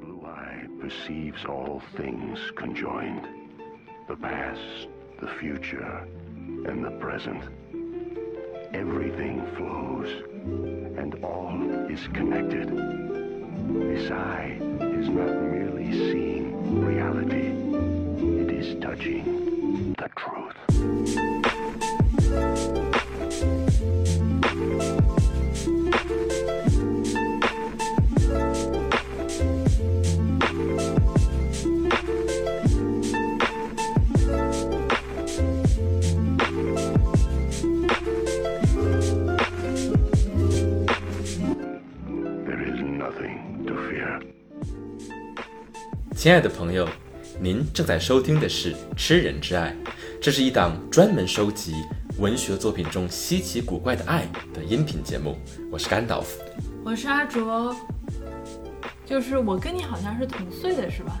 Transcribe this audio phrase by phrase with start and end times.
[0.00, 3.26] blue eye perceives all things conjoined
[4.08, 4.88] the past,
[5.20, 6.06] the future,
[6.66, 7.42] and the present.
[8.74, 10.08] Everything flows,
[10.98, 11.60] and all
[11.90, 12.68] is connected.
[12.68, 17.52] This eye is not merely seeing reality,
[18.42, 19.37] it is touching
[46.18, 46.84] 亲爱的朋友，
[47.40, 49.72] 您正在收听的是《吃人之爱》，
[50.20, 51.76] 这是一档专门收集
[52.18, 55.38] 文学作品中稀奇古怪的爱的音频节目。
[55.70, 56.42] 我是甘道夫。
[56.84, 57.72] 我是阿卓，
[59.06, 61.20] 就是我跟你好像是同岁的是吧？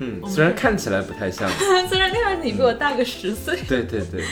[0.00, 1.46] 嗯，虽然看起来不太像，
[1.86, 4.24] 虽然看上去你比我大个十岁，对对对，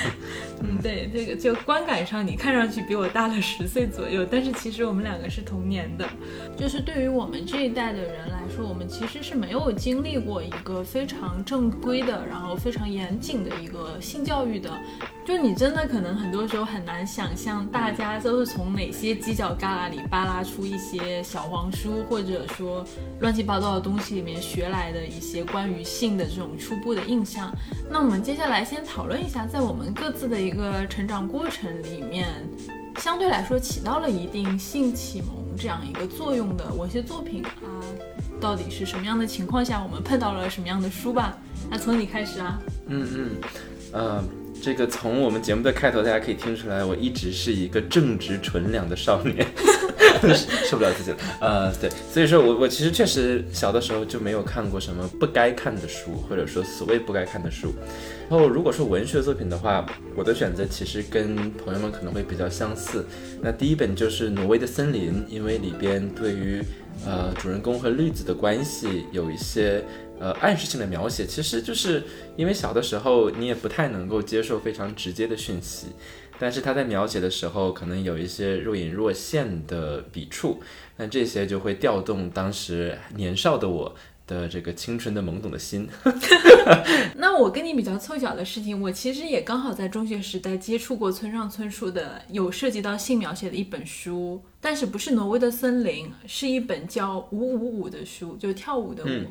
[0.62, 6.08] 嗯，对，这个就观感上你看上去比我大了十岁左右，但是其实我们两个是同年的。
[6.56, 14.70] 就是对于我们这一代的人来说，我们其实是没有经历过一个非常正规的，然后非常严谨的一个性教育的。
[15.24, 22.84] 就你真的可能很多时候很难想象，大家都是从哪些犄角旮旯里扒拉出一些小黄书，或者说
[23.20, 27.54] 乱七八糟的东西里面学来的一些关于性的这种初步的印象。
[27.88, 32.28] 那我们接下来先讨论一下，在我们各自的一个成长过程里面，
[32.96, 37.78] 相对来说起到了一定性启蒙这样一个作用的文学作品啊，
[38.42, 41.38] 到底是什么样的情况下，我们碰到了什么样的书吧？
[41.70, 42.60] 那从你开始啊。
[42.88, 43.30] 嗯嗯，
[43.92, 44.24] 呃，
[44.60, 49.46] 这个从我们节目的开头，大家可以听出来，我一直是一个正直纯良的少年，
[50.68, 51.16] 受不了自己了。
[51.40, 57.72] 呃，对，所以说我我其实确实小的时候就没有看过什么不该看的书，或者说所谓不该看的书。
[58.28, 59.86] 然后如果说文学作品的话，
[60.16, 63.06] 我的选择其实跟朋友们可能会比较相似。
[63.40, 66.60] 那第一本就是《挪威的森林》，因为里边对于
[67.04, 69.84] 呃主人公和绿子的关系有一些
[70.20, 72.02] 呃暗示性的描写，其实就是
[72.36, 75.88] 因为小的时候你也不太能够接受非常直接的讯息，
[76.38, 80.60] 但是他在描写的时候可能有一些若隐若现的笔触，
[80.96, 83.94] 那这些就会调动当时年少的我
[84.32, 85.88] 的这个青春的懵懂的心。
[87.16, 99.08] 那我跟你比较凑巧的事情，我其实也刚好在中学时代接触过村上春树的有涉及到性描写的一本书，但是不是《挪威的森林》，是一本叫《舞舞舞》的书，就是跳舞的舞。
[99.08, 99.26] 嗯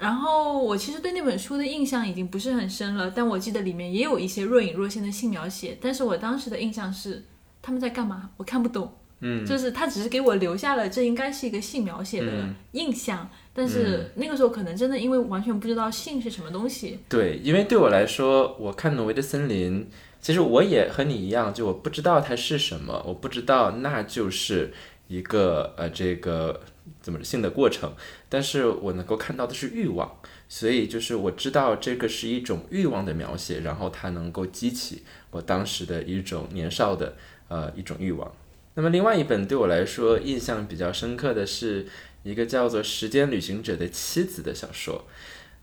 [0.00, 7.22] 然后我其实对那本书的印象已经不是很深了，但我记得里面也有一些若隐若现的性描写，但是我当时的印象是
[7.60, 8.90] 他们在干嘛，我看不懂。
[9.20, 19.82] 嗯，就是他只是给我留下了这应该是一个性描写的嗯印象，但是那个时候可能真的因为完全不知道性是什么东西，对，因为对我来说，我看《挪威的森林》，
[20.20, 24.72] 其实我也和你一样，就我不知道它是什么，我不知道那就是
[25.08, 26.60] 一个呃这个
[27.02, 27.92] 怎么性的过程，
[28.28, 30.18] 但是我能够看到的是欲望，
[30.48, 35.02] 所以就是我知道这个是一种欲望的描写，然后它能够激起
[35.32, 37.16] 我当时的一种年少的
[37.48, 38.32] 呃一种欲望。
[38.74, 41.86] 那么另外一本对我来说印象比较深刻的是
[42.22, 45.04] 一个叫做《时间旅行者的妻子》的小说。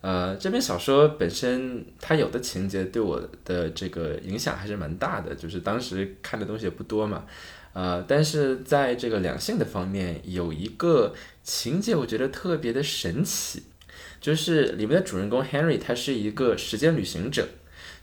[0.00, 7.24] 呃，这本小说本身它有的情节对我的这个影响还是蛮大的，就是当时看的东西也不多嘛，
[7.72, 13.64] 呃，但是在这个两性的方面有一个情节，我觉得特别的神奇，
[14.20, 17.48] 就是里面的主人公 Henry 他是一个时间旅行者，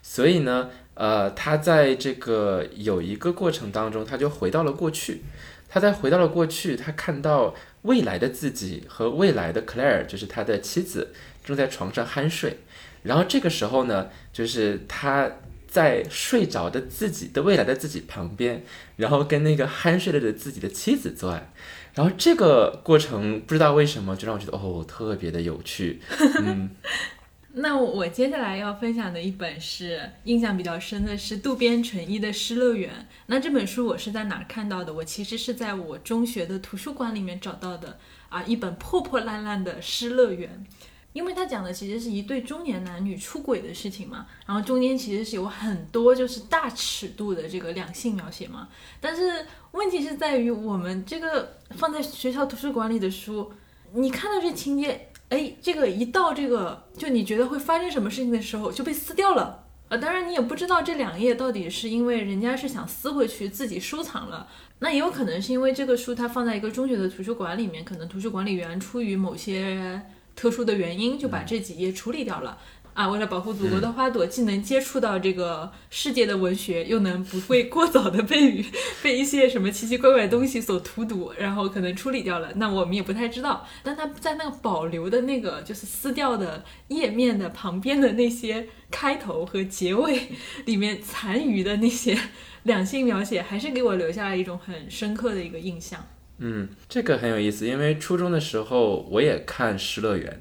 [0.02, 5.22] 所以呢，呃，他在这个有一个过程当中，他就回到了过去，
[5.66, 7.54] 他在回到了过去，他看到
[7.86, 11.14] 未来的自己和未来的 Claire，就是他的妻子。
[11.46, 12.58] 正在床上酣睡，
[13.04, 15.30] 然后这个时候呢，就是他
[15.68, 18.64] 在睡着的自己的未来的自己旁边，
[18.96, 21.52] 然后跟那个酣睡了的自己的妻子做爱，
[21.94, 26.00] 然后这个过程不知道为什么就让我觉得哦特别的有趣，
[26.42, 26.68] 嗯，
[27.58, 32.90] 那我接下来要分享的一本是印象比较深的是渡边淳一的《失乐园》。
[33.26, 34.92] 那这本书我是在哪儿看到的？
[34.92, 37.98] 我其实是在我中学的图书馆里面找到的
[38.28, 40.66] 啊，一本破破烂烂的《失乐园》。
[41.14, 48.68] 因为它讲的其实是一对中年男女出轨的事情嘛，然后中间其实是有很多就是大尺度的这个两性描写嘛，
[49.00, 53.50] 但是问题是在于我们这个放在学校图书馆里的书，
[53.94, 59.64] 你看到这情节，哎，这个一到这个就你觉得会发生什么事情的时候就被撕掉了。
[59.88, 64.48] 呃，当然你也不知道这两页到底是因为人家是想撕回去自己收藏了，
[64.80, 70.02] 那也有可能是因为这个书它放在一个中学的图书馆里面，可能图书管理员出于某些
[70.34, 72.58] 特殊的原因，就把这几页处理掉了。
[72.96, 78.64] 啊，为了保护祖国的花朵，既能接触到这个世界的文学，又能不会过早的被雨
[79.02, 83.68] 被一些什么奇奇怪怪的东西所荼毒，然后可能处理掉了，那我们也不太知道。
[83.82, 90.28] 但它在那个保留的那个就是撕掉的页面的旁边的那些开头和结尾
[90.64, 92.18] 里面残余的那些
[92.62, 96.02] 两性描写，还是给我留下了一种很深刻的一个印象。
[96.38, 100.32] 嗯，这个很有意思，因为初中的时候我也看《失乐园》。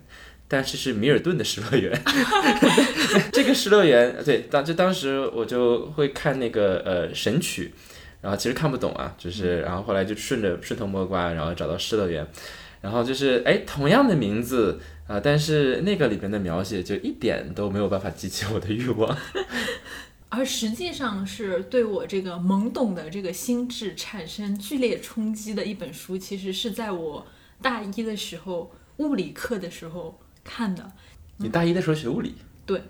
[0.48, 1.92] 但是是米尔顿的《失乐园》，
[3.34, 7.74] 这个《失乐园》对当就当时我就会看那个呃《神曲》，
[8.22, 12.24] 然后其实看不懂啊，就是然后后来就顺着顺藤摸瓜，然后找到《失乐园》，
[12.80, 19.18] 然后就是哎同样的名字啊，但是那个里边的描写就一点都没有办法激起我的欲望，
[20.30, 27.26] 而实际上是对我这个懵懂的这个心智产生剧烈冲击的一本书，其实是在我
[27.64, 30.20] 大一的时候物理课的时候。
[30.46, 30.90] 看的，
[31.38, 32.82] 你大一的时候学物理，对，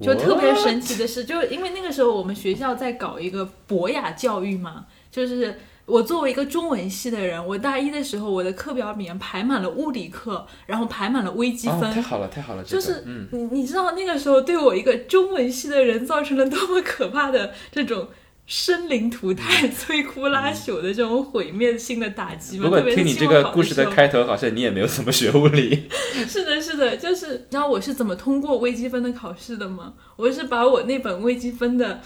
[0.00, 13.02] 就特别神奇的是，就因为那个时候我们学校在搞一个博雅教育嘛，就是我作为一个中文系的人，我大一的时候我的课表里面排满了物理课，然后排满了微积分，太好了，太好了，就是
[13.32, 18.08] 你你知道那个时候对我一个中文系的人造成了多么可怕的这种。
[18.46, 22.64] 生灵涂炭、摧枯拉朽的这种毁灭性的打击吗？
[22.64, 25.88] 如果听你这个故事的开头，好像你也没有怎么学物理。
[26.28, 29.94] 是的，是的，就是你知道我是怎么通过微积分的考试的吗？
[30.14, 32.00] 我是把我那本微积分的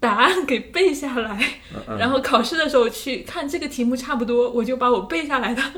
[0.00, 1.60] 答案给背下来，
[1.98, 5.62] 然后考试的时候去看这个题目差不多，我就把我背下来的。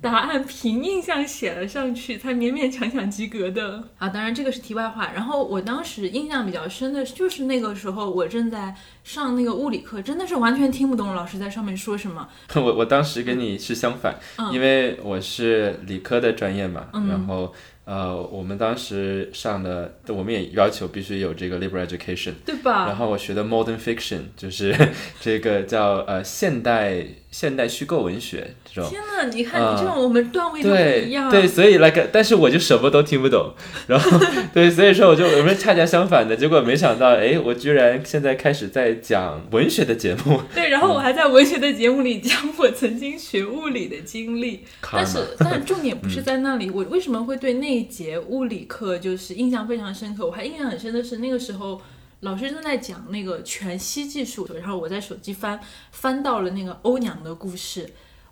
[0.00, 4.08] 答案凭印象写了上去，才勉勉强强及格的啊！
[4.08, 5.10] 当然这个是题外话。
[5.12, 8.72] 然后我当时印象比较深的就是那个时候，我正在
[9.02, 12.28] 上那个物理课，真的是完全听不懂老师在上面说什么。
[12.54, 14.16] 我我当时跟你是相反，
[14.52, 17.52] 因为我是理科的专业嘛，然后。
[17.88, 22.86] 呃，我们当时上的，我们也要求必须有这个 liberal education，对吧？
[22.86, 24.76] 然后我学的 modern fiction，就是
[25.22, 28.90] 这个叫呃现代现代虚构文学这种。
[28.90, 30.76] 天呐，你看，你这种我们段位都不
[31.08, 31.30] 一样。
[31.30, 33.54] 对，所以 like，但是我就什么都听不懂。
[33.86, 34.18] 然后，
[34.52, 40.42] 对，所以说我就我们恰恰相反的结果，没想到，哎，我居然现在开始在讲文学的节目。
[40.54, 44.64] 对，然后我还在文学的节目里讲我曾经学物理的经历。
[44.92, 46.68] 但是，但重点不是在那里。
[46.70, 47.68] 我为什么会对那？
[47.68, 51.80] 一节物理课就是印象非常深刻，我还印象很深的是那个时候
[52.20, 55.60] 老师正在讲那个全息技术，然后我在手机翻
[55.92, 57.82] 翻到了那个欧娘的故事，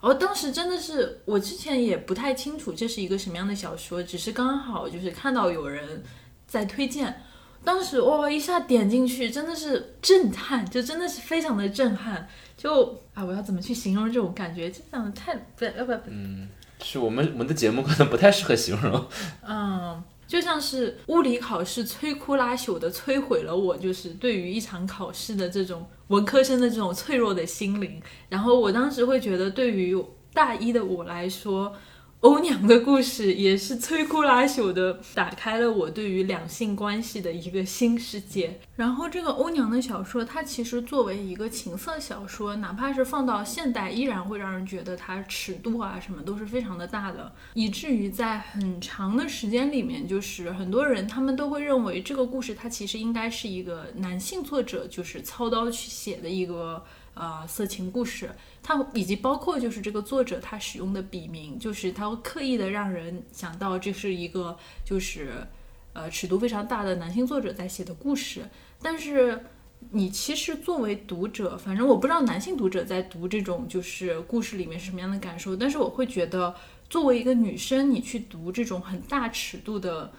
[0.00, 6.02] 然后当时真的是我之前也不太清楚这是一个什么样的小说，只是刚好就是看到有人
[6.46, 7.22] 在推荐，
[7.64, 15.92] 当时哇一下点进去真的是震撼，就真的是非常的震撼，就啊我要怎么去形容这种感觉，就讲的太不要不。
[16.06, 16.48] 嗯。
[16.84, 19.06] 是我们我们的节目可能不太适合形容，
[19.48, 28.00] 嗯，就像是物理考试摧枯拉朽的摧毁了我，就是对于一场考试的这种文科生的这种脆弱的心灵。
[28.28, 29.96] 然后我当时会觉得，对于
[30.32, 31.74] 大一的我来说。
[32.26, 38.58] 欧娘的故事也是摧枯拉朽的，打开了我对于两性关系的一个新世界。
[38.74, 56.82] 然后这个欧娘的小说，它其实作为一个情色小说，哪怕是放到现代，依然会让人觉得它尺度啊什么都是非常的大的，以至于在很长的时间里面，就是很多人他们都会认为这个故事它其实应该是一个男性作者就是操刀去写的一个。
[57.18, 58.30] 呃，色情故事，
[58.62, 64.54] 它以及包括就是这个作者他使用的笔名，就是他会刻意的让人想到这是一个
[64.84, 65.32] 就是
[65.94, 68.44] 呃尺度非常大的男性作者在写的故事。
[68.82, 69.46] 但是
[69.92, 76.54] 你其实作为读者，反正我不知道男性读者在读这种就是故事里面是什么样的感受，但是我会觉得
[76.90, 80.12] 作为一个女生，你去读这种很大尺度的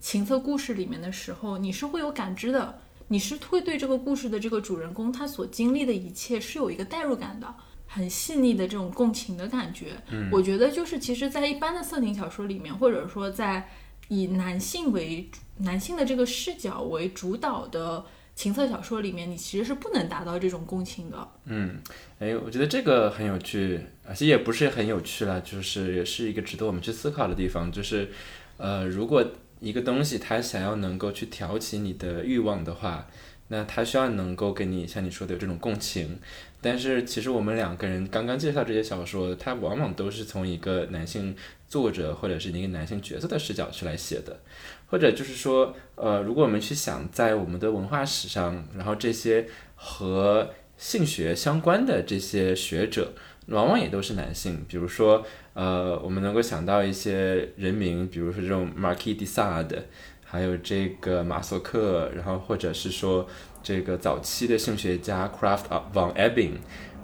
[0.00, 2.78] 情色故事里面的时候，你是会有感知的。
[3.12, 7.54] 你是会对这个故事的这个主人公他所经历的一切是有一个代入感的，
[7.86, 9.88] 很细腻的这种共情的感觉。
[10.10, 13.68] 嗯，我觉得就是其实，在一般的色情小说里面，或者说在
[14.08, 18.02] 以男性为男性的这个视角为主导的
[18.34, 21.28] 情色小说里面，你其实是不能达到这种共情的。
[21.44, 21.82] 嗯，
[22.18, 23.78] 哎，我觉得这个很有趣，
[24.08, 28.10] 而且也不是很有趣了，就是也是一个值得我们去思考的地方，就是
[28.56, 29.22] 呃，如果。
[29.62, 33.08] 一个东西，它想要能够去挑起你的欲望的话，
[33.46, 36.18] 那它需要能够跟你像你说的有这种共情。
[36.60, 41.36] 但是其实我们两个人刚刚介绍这些小说，它往往都是从一个男性
[41.68, 44.40] 作者或者是一个男性角色的视角去来写的，
[44.88, 53.12] 或者就是说，呃，如果我们去想在我们的文化史上，然后这些和性学相关的这些学者。
[53.52, 54.64] 往往也都是男性。
[54.66, 59.78] 比如说，呃，我们能够想到一些人名，比如说这种 Marquis de Sade，
[60.24, 63.26] 还有这个马索克，然后或者是说
[63.62, 66.54] 这个早期的性学家 Craft von Ebbing，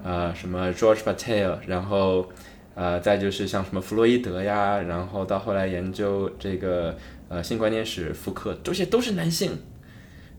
[0.03, 2.29] 呃，什么 George Bataille，然后
[2.75, 6.97] 呃，再就是像什么弗洛伊德呀，然后到后来研究这个
[7.29, 9.59] 呃性观念史福克，这些都是男性。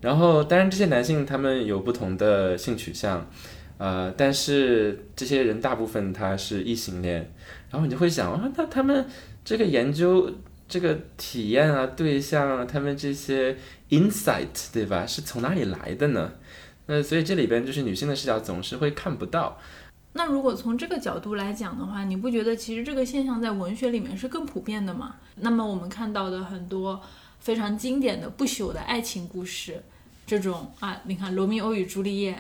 [0.02, 3.30] 然后，当然这些男性他们有不同的性取向，
[3.80, 7.34] 呃，但是这些人大部分他是异性恋。
[7.72, 9.06] 然后你就会想啊，那他们
[9.44, 10.32] 这个研究
[10.68, 13.58] 这个体验啊、对象啊，他们这些
[13.90, 16.34] insight 对吧，是从哪里来的呢？
[16.88, 19.60] 那所以这里边就是女性的视角总是会看不到。
[20.14, 25.16] 那如果从这个角度来讲的话，你不觉得其实这个现象在文学里面是更普遍的吗？
[25.36, 27.00] 那么我们看到的很多
[27.40, 29.84] 非常经典的不朽的爱情故事，
[30.26, 32.34] 这种啊，你看《罗密欧与朱丽叶》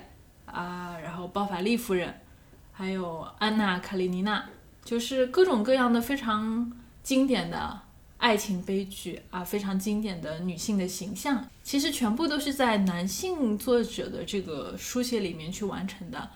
[0.53, 2.09] 啊，然后《包法利夫人》，
[2.71, 4.39] 还有《安娜·卡列尼娜》，
[4.83, 6.71] 就是各种各样的非常
[7.03, 7.79] 经典的
[8.17, 16.29] 爱情悲剧啊，非常经典的女性的形象，其实全部都是在男性作者的这个书写里面去完成的。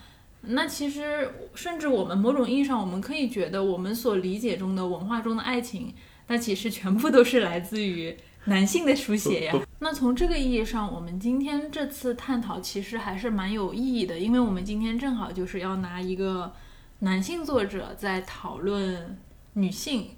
[0.45, 5.93] 那其实，甚至我们某种意义上，我们可以觉得，我们所理解中的文化中的爱情，
[6.27, 9.53] 那其实全部都是来自于男性的书写呀。
[9.79, 16.53] 那从这个意义上，我们今天这次探讨其实还是蛮有意义的，因为我们今天正好就是要拿一个
[16.99, 19.17] 男性作者在讨论
[19.53, 20.09] 女性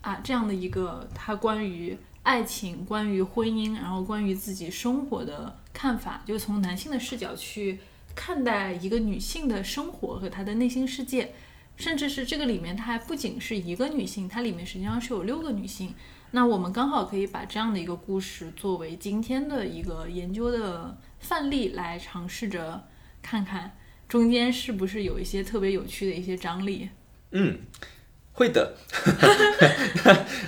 [0.00, 7.80] 啊这样的一个他关于爱情、关于婚姻，然后关于自己生活的看法，就从男性的视角去。
[8.18, 11.34] 看待一个女性的生活和她的内心世界，
[11.76, 15.94] 甚至是这个里面，它还不仅是一个女性，它里面实际上是有六个女性。
[16.32, 22.84] 那我们刚好可以把这样的一个故事作为今天的一个研究的范例，来尝试着
[23.22, 23.76] 看看
[24.08, 26.90] 中间是不是有一些特别有趣的一些张力。
[27.30, 27.58] 嗯，
[28.32, 28.74] 会的。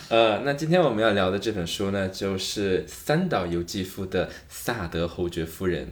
[0.09, 5.87] 呃，那今天我们要聊的这本书呢，就是三岛由纪夫的《萨德侯爵夫人》。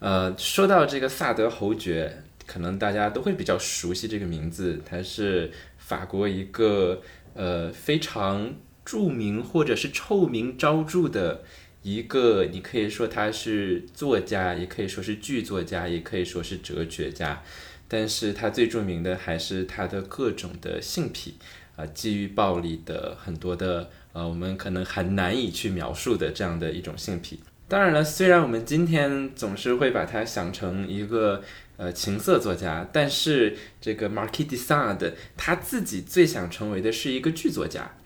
[0.00, 4.82] 呃，说到这个萨德侯爵，可能大家都会比较熟悉这个名字。
[4.84, 7.02] 他是法国一个
[7.34, 8.54] 呃非常
[8.84, 11.42] 著名或者是臭名昭著的
[11.82, 17.42] 一个，你可以说他是作家，也可以说是剧作家，也可以说是哲学家。
[17.86, 21.34] 但是他最著名的还是他的各种的性癖
[21.76, 27.40] 啊，基于暴力的很多的呃，我们可能很难以去描述的这样的一种性癖。
[27.68, 31.42] 当然了，虽然我们今天总是会把它想成一个
[31.76, 37.96] 呃情色作家，但是这个 Marquis de Sade 他自己最想成为的是一个剧作家。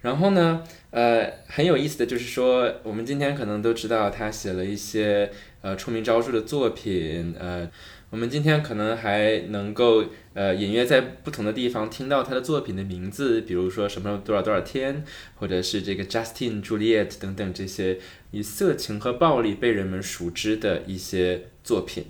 [0.00, 7.68] 然后呢，呃，很有意思的就是说，我们今天可能都知道他写了一些呃出名昭著的作品，呃。
[8.10, 10.02] 我们今天可能还能够
[10.32, 17.98] 呃隐约在不同的地方听到他的作品的名字，比如说什么多少多少天，或者是这个 Justin Juliet 等等这些
[18.30, 22.06] 以色情和暴力被人们熟知的一些作品。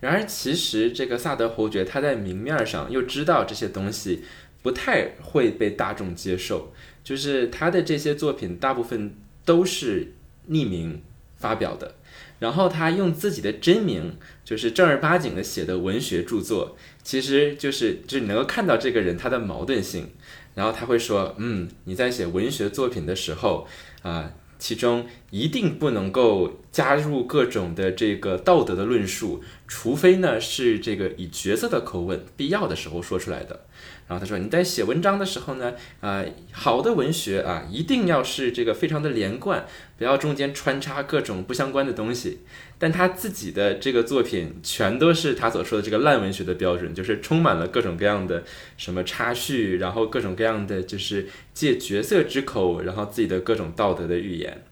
[0.00, 4.24] 然而，其实这个萨德侯爵他在明面上又知道这些东西
[4.64, 6.72] 不太会被大众接受，
[7.06, 10.14] 就是他的这些作品大部分都是
[10.50, 11.00] 匿名
[11.36, 11.94] 发表的。
[12.40, 20.08] 然后他用自己的真名，就是正儿八经的写的文学著作，其实就是就是能够看到这个人他的矛盾性。
[20.56, 23.68] 然后他会说，嗯，你在写文学作品的时候，
[24.02, 33.64] 啊，其中一定不能够加入各种的这个道德的论述，除非呢是这个以角色的口吻必要的时候说出来的。
[34.08, 39.66] 然后他说：“你在写文章的时候呢，啊，好的文学啊，一定要是这个非常的连贯，
[39.98, 42.38] 不要中间穿插各种不相关的东西。
[42.78, 48.44] 但他自己的这个作品全都是他所说的这个烂文学的标准，就是充满了各种各样的
[48.76, 54.62] 什么插叙，然后各种各样的就是借角色之口，然后自己的各种道德的预言。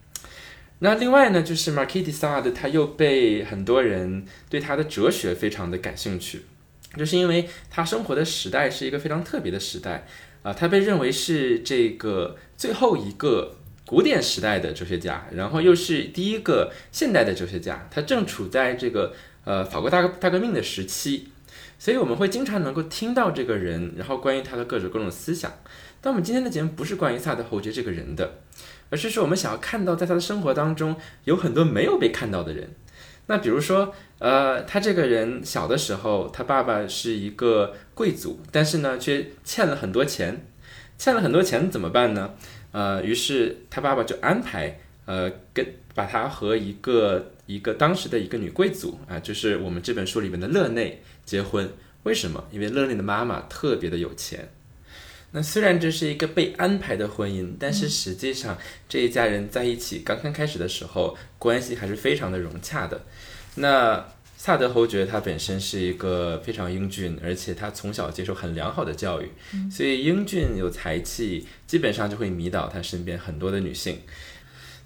[0.79, 6.43] 那另外呢，就是 Marquis de Sade，他又被很多人对他的哲学非常的感兴趣。”
[6.97, 10.07] 就是因为他生活的时代是一个非常特别的时代
[10.43, 21.29] 啊，他被认为是这个最后一个古典时代的哲学家，然后又是第一个现代的哲学家，他正处在这个呃法国大革大革命的时期，
[21.79, 25.53] 所以我们会经常能够听到这个人，然后关于他的各种各种思想。
[26.01, 28.41] 但我们今天的节目不是关于萨德侯爵这个人的，
[28.91, 32.71] 而是说我们想要看到在他的生活当中有很多没有被看到的人。
[33.27, 40.45] 那比如说，呃，他这个人小的时候，他爸爸是一个贵族，但是呢，却欠了很多钱，
[40.99, 42.35] 欠了很多钱怎么办呢？
[42.73, 51.71] 呃，于是他爸爸就安排，呃，跟把他和一个一个当时的一个女贵族啊，就是我们这本书里面的勒内结婚，
[52.03, 52.45] 为什么？
[52.51, 54.49] 因为勒内的妈妈特别的有钱。
[55.37, 58.57] 那虽然这是一个被安排的婚姻，但是实际上
[58.89, 63.05] 这一家人在一起刚刚开始的时候，关系还是非常的融洽的。
[63.57, 69.29] 那萨德侯爵他本身是一个非常英俊，而且他从小接受很良好的教育，
[69.69, 74.03] 所以英俊有才气，基本上就会迷倒他身边很多的女性。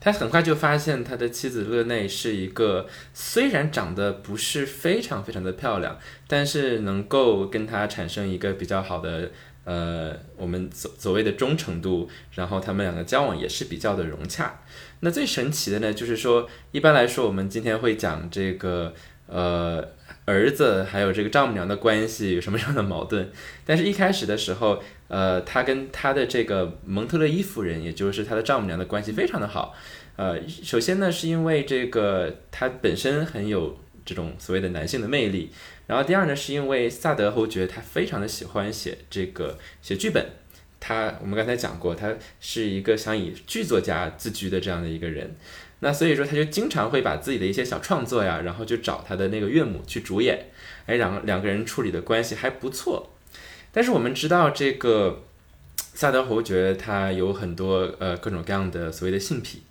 [0.00, 9.30] 他很快就发现他的妻子勒内是一个虽然长得不是非常非常的漂亮，但是能够跟他产生一个比较好的。
[9.68, 14.62] 呃，我们所所谓的忠诚度，然后他们两个交往也是比较的融洽。
[15.00, 18.94] 那最神奇的呢，就是说，一般来说，我们今天会讲这个
[19.26, 19.86] 呃
[20.24, 23.30] 儿子还有这个丈母娘的关系有什么样的矛盾，
[23.66, 29.74] 但是一开始的时候，呃，他跟他的这个蒙特勒伊夫人，也就是他的丈母娘的关系非常的好。
[30.16, 35.50] 呃，首先呢，是因为这个他本身很有这种所谓的男性的魅力。
[35.88, 40.24] 然后第二呢，是因为萨德侯爵他非常的喜欢写这个写剧本，
[40.78, 45.34] 他我们刚才讲过，他是一个想以剧作家自居的这样的一个人，
[45.80, 50.50] 那所以说他就经常会把自己的一些小创作呀，然后就找他的那个岳母去主演，
[50.84, 53.08] 哎，两两个人处理的关系还不错。
[53.72, 55.24] 但是我们知道这个
[55.94, 59.62] 萨德侯爵他有很多呃各种各样的所谓的性癖，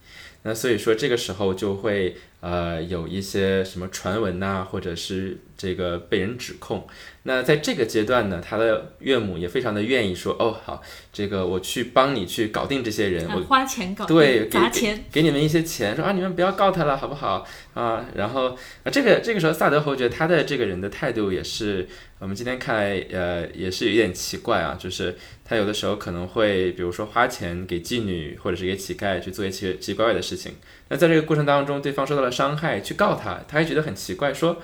[0.41, 2.17] 那所以说这个时候就会。
[2.39, 6.87] 呃，有一些什么传闻呐，或者是这个被人指控。
[7.23, 18.05] 那在这个阶段呢，他的岳母也非常的愿意说，哦，好，这个我去帮你去搞定这些人，我花钱搞，对，砸钱，给你们一些钱，说啊，你们不要告他了，好不好啊？
[18.15, 18.49] 然后
[18.83, 21.85] 啊，这个这个时候，萨德侯爵他的这个人的态度也是，
[22.19, 25.17] 我们今天看来，呃，也是有点奇怪啊，就是
[25.49, 30.55] 他有的时候可能会，比如说花钱给妓女或者是给乞丐去做一些奇奇怪怪的事情。
[30.89, 34.61] 那在这个过程当中，对方受到了伤害，去告他，他还觉得很奇怪，说：“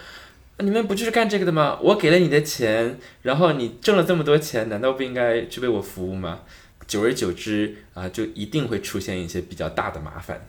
[0.59, 1.79] 你们不就是干这个的吗？
[1.81, 6.41] 我给了你的钱，然后你挣了这么多钱，难道不应该去为我服务吗？”
[6.85, 10.45] 久而久之啊，就一定会出现一些比较大的麻烦。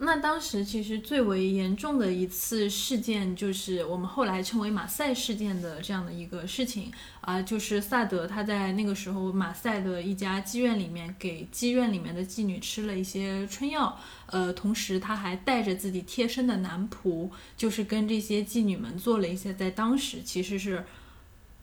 [0.00, 6.92] 那当时其实最为严重的一次事件，就是我们后来称为马赛事件的这样的一个事情。
[7.20, 20.84] 啊，就是萨德他在那个时候马赛的一家妓院里面给妓院里面的妓女吃了一些春药，呃，同时他还带着自己贴身的男仆，就是跟这些妓女们做了一些在当时其实是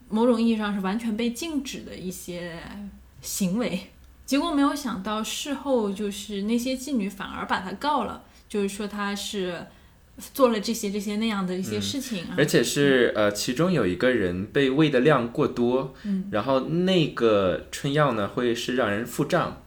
[0.10, 2.62] 某种意义上是完全被禁止的一些
[3.22, 3.92] 行为。
[4.24, 9.56] 结果没有想到，事后就是那些妓女反而把他告了，就是说他是
[10.34, 19.62] 做了这些这些那样的一些事情，而且是呃，其中有一个人被喂的量过多，嗯，然后那个春药呢会是让人腹胀。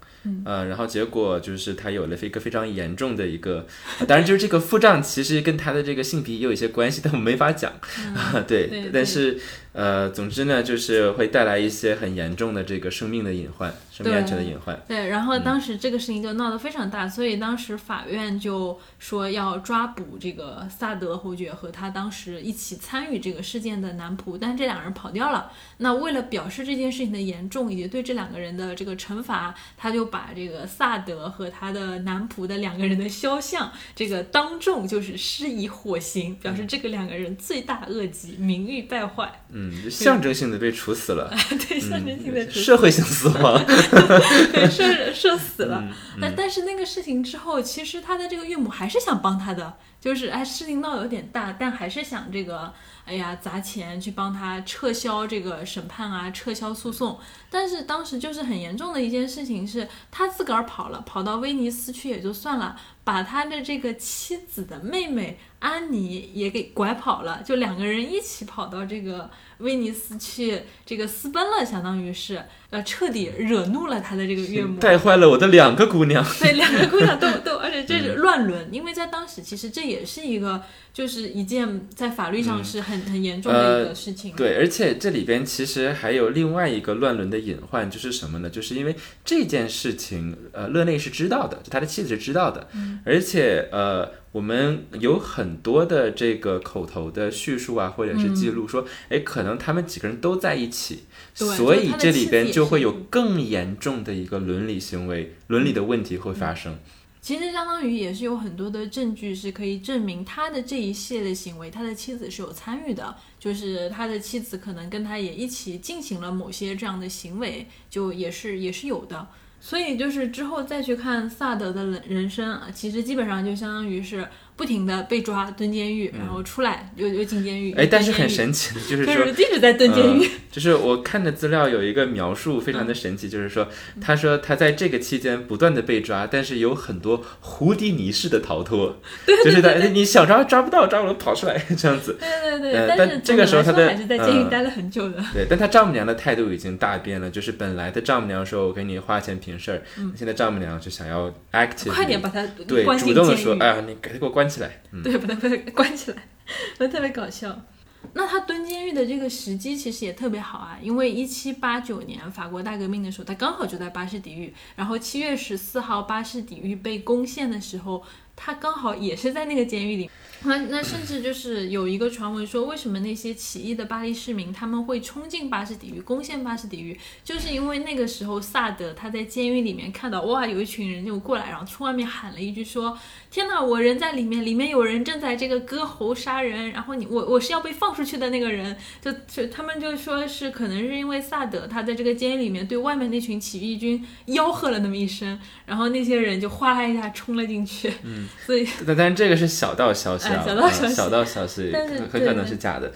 [0.44, 3.66] 呃，然后结果就是他有了一个非常严重的一个，
[4.06, 7.72] 当然就是这个腹胀其实跟他的这个性癖也有一些关系，但我没法讲
[8.14, 9.40] 啊， 对，但是
[9.72, 14.78] 呃，总之呢，就是会带来一些很严重的这个生命的隐患，生命安全的隐患。
[14.86, 25.50] 对，然后当时这个事情就闹得非常大，所以当时法院就说要抓捕这个萨德侯爵和他当时一起参与这个事件的男仆，但这两人跑掉了。
[25.78, 30.18] 那为了表示这件事情的严重以及对这两个人的这个惩罚，他就把。
[30.18, 39.30] 把这个萨德和他的男仆的两个人的肖像，这个当众就是施以火刑，表示这个两个人罪大恶极，名誉败坏。
[39.50, 39.57] 嗯，
[39.90, 41.32] 象征性的被处死了。
[41.68, 45.82] 对，象征性的社会性死亡， 对，社社死了。
[46.18, 52.72] 那但是那个事情之后，其实他的这个岳母还是想帮他的，就是哎，事情闹有点大，但还是想这个。
[53.08, 57.18] 哎呀，砸钱去帮他撤销这个审判啊，撤销诉讼。
[57.48, 72.42] 但是当时就是很严重的一件事情，是他自个儿跑了，跑到威尼斯去也就算了，把他的这个妻子的妹妹安妮也给拐跑了，就两个人一起跑到这个威尼斯去，这个私奔了，相当于是。
[72.70, 76.22] 呃，彻底惹怒了他的这个岳母，带坏了我的两个姑娘。
[76.38, 84.36] 对，两个姑娘都 都，而且这是乱伦，因为在当时其实这也是一个，就是一件在法律上是很很严重的一个事情。
[84.36, 88.50] 对，而且这里边其实还有另外一个乱伦的隐患，就是什么呢？
[88.50, 88.94] 就是因为
[89.24, 92.68] 这件事情，呃，勒内是知道的，就他的妻子是知道的，
[93.02, 94.12] 而且呃。
[94.32, 106.78] 我们有很多的这个口头的叙述啊，或者是记录说，哎，可能他们几个人都在一起，所以这里边就会有更严重的一个伦理行为、伦理的问题会发生。
[107.20, 119.26] 其实相当于也是有很多的证据是可以证明他的这一系列行为，他的妻子是有参与的，就是他的妻子可能跟他也一起进行了某些这样的行为，就也是也是有的。
[119.60, 127.72] 所以就是之后再去看萨德的人人生，其实基本上就相当于是不停的被抓蹲监狱，然后出来又又进监狱。
[127.74, 130.26] 哎，但是很，神奇的就是就说是一直在蹲监狱。
[130.26, 133.68] 嗯就是我看的资料有一个描述非常的神奇，就是说，
[134.00, 138.96] 他说他在这个期间不断的被抓，但是有很多胡迪尼式的逃脱
[139.44, 142.16] 就是他你想抓抓不到，抓不了跑出来这样子。
[142.18, 145.22] 对对呃对，但是这个时候他的还是在监狱嗯待了很久的。
[145.32, 149.82] 对，但他丈母娘的态度已经大变了，就是本来的丈母娘说我给你花钱平事儿，
[150.16, 154.82] 现在丈母娘就想要 active，嗯快点把他对主动的说，哎呀，你给给我关起来。
[154.92, 156.28] 嗯对，把他把他关起来，
[156.78, 157.66] 那特别搞笑。
[158.14, 168.02] 那他蹲监狱的这个时机其实也特别好啊，因为一七八九年法国大革命的时候，他刚好就在巴士底狱，然后七月十四号巴士底狱被攻陷的时候，
[168.38, 170.08] 他刚好也是在那个监狱里。
[170.44, 182.96] 那那甚至就是有一个传闻说，为什么那些起义的巴黎市民他们会冲进巴士底狱，攻陷巴士底狱，就是因为那个时候萨德他在监狱里面看到哇有一群人就过来，然后从外面喊了一句说
[183.32, 202.92] 天哪，我人在里面，里面有人正在这个割喉杀人，然后你我我是要被放出去的那个人，就就他们就说是可能是因为萨德他在这个监狱里面对外面那群起义军吆喝了那么一声，然后那些人就哗啦一下冲了进去，嗯，所以 但但这个是小道消息啊，哎小道消息嗯小道消息，很很可能是假的。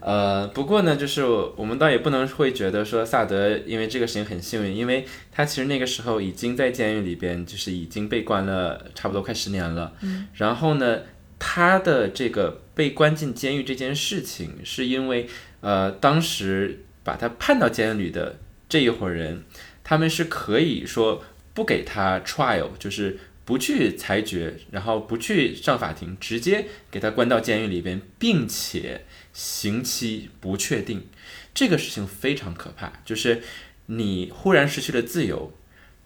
[0.00, 1.24] 呃，不过呢，就是
[1.56, 9.92] 我们倒也不能会觉得说萨德因为这个事情很幸运，因为他其实那个时候已经在监狱里边，就是已经被关了差不多快十年了。
[10.02, 10.26] 嗯。
[10.34, 11.00] 然后呢，
[11.38, 15.28] 他的这个被关进监狱这件事情，是因为
[15.60, 18.36] 呃，当时把他判到监狱里的
[18.68, 19.44] 这一伙人，
[19.82, 31.06] 他们是可以说不给他 trial，就是不去裁决，然后不去上法庭，直接给他关到监狱里边，并且刑期不确定，
[31.52, 32.92] 这个事情非常可怕。
[33.04, 33.42] 就是
[33.86, 35.52] 你忽然失去了自由，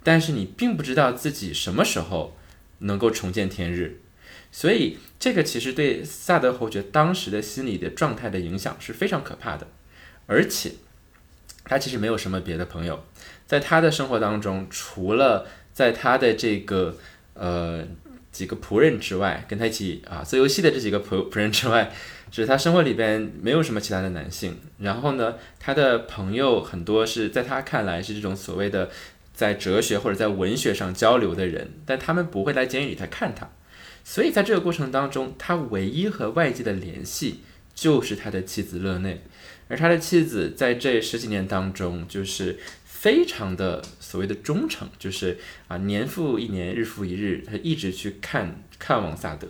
[0.02, 2.36] 但是你并不知道自己什么时候
[2.80, 4.00] 能够重见天日，
[4.50, 9.68] 所以这个其实对萨德侯爵当时的心理的状态的影响是非常可怕的，
[10.26, 10.72] 而且
[11.64, 13.04] 他其实没有什么别的朋友，
[13.46, 16.96] 在他的生活当中，除了在他的这个
[17.38, 17.82] 呃
[18.30, 21.90] 几个仆人之外，跟他一起啊做游戏的这几个仆 仆人之外，
[22.30, 24.56] 就是他生活里边没有什么其他的男性。
[24.78, 28.90] 然后呢，他的朋友很多是在他看来是这种所谓的
[29.32, 33.48] 在哲学或者在文学上交流的人，但他们不会来监狱里来看他。
[34.04, 37.40] 所以在这个过程当中，他唯一和外界的联系
[37.74, 39.22] 就是他的妻子勒内，
[39.68, 42.58] 而他的妻子在这十几年当中就是
[43.00, 49.46] 非常的所谓的忠诚，就是啊年复一年，日复一日，他一直去看看望萨德。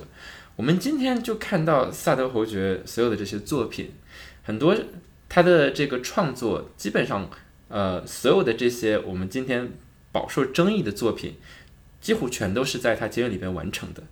[0.54, 3.92] 我们今天就看到萨德侯爵所有的这些作品，
[4.42, 4.76] 很多
[5.30, 7.30] 他的这个创作，基本上
[7.68, 9.72] 呃所有的这些我们今天
[10.12, 11.36] 饱受争议的作品，
[12.02, 14.02] 几乎全都是在他监狱里边完成的。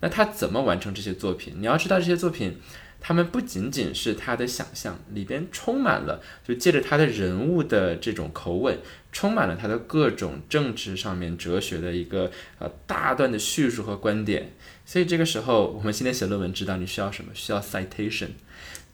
[0.00, 1.54] 那他怎么完成这些作品？
[1.58, 2.56] 你要知道，这些作品，
[3.04, 8.78] 他们不仅仅是他的想象，里边充满了，就借着他的人物的这种口吻，
[9.10, 14.52] 充满了他的各种政治上面哲学的一个呃大段的叙述和观点。
[14.86, 17.32] 所以这个时候，我们今天写论文，知道你需要什么？
[17.34, 18.28] 需要 citation，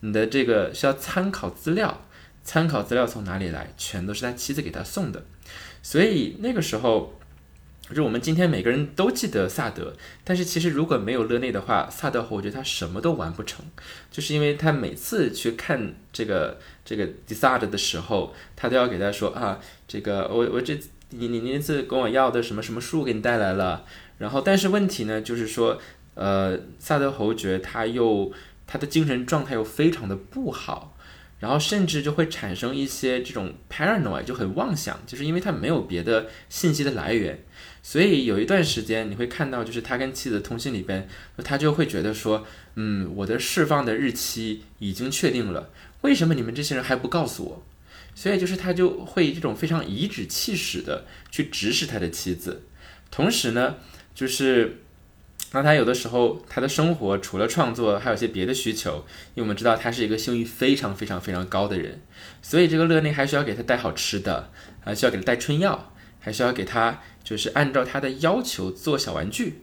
[0.00, 2.06] 你的这个需要参考资料，
[2.42, 3.74] 参考资料从哪里来？
[3.76, 5.26] 全都是他妻子给他送的。
[5.82, 7.17] 所以那个时候。
[7.88, 13.64] 就是我们今天每个人都记得萨德，但是其实如果没有勒内的话，萨德我觉得他什么都完不成，
[14.10, 20.78] 就是因为他每次去看这个这个迪萨德的时候，他都要给他说啊，这个我我这
[21.10, 23.84] 你你你那次跟我要的什么什么书给你带来了，
[24.18, 25.80] 然后但是问题呢就是说，
[26.14, 28.30] 呃，萨德侯爵他又
[28.66, 30.94] 他的精神状态又非常的不好。
[31.40, 37.44] 然后甚至就会产生一些这种 paranoid，就很妄想，就是因为他没有别的信息的来源，
[37.90, 41.08] 所以有一段时间你会看到，就是他跟妻子的通信里边，
[41.42, 45.70] 他就会觉得说，嗯，我的释放的日期已经确定了，
[46.02, 47.64] 为什么你们这些人还不告诉我？
[48.14, 52.64] 所以就是他就会这种非常颐指气使的去指使他的妻子，
[53.10, 53.76] 同时呢，
[54.14, 54.82] 就是。
[55.52, 59.06] 那他有的时候，他的生活除了创作，还有些别的需求。
[59.34, 62.02] 因为我们知道他是一个性欲非常非常非常高的人，
[62.42, 64.50] 所以这个勒内还需要给他带好吃的，
[64.84, 69.60] 还需要给他带春药，还需要给他就是按照他的要求做小玩具，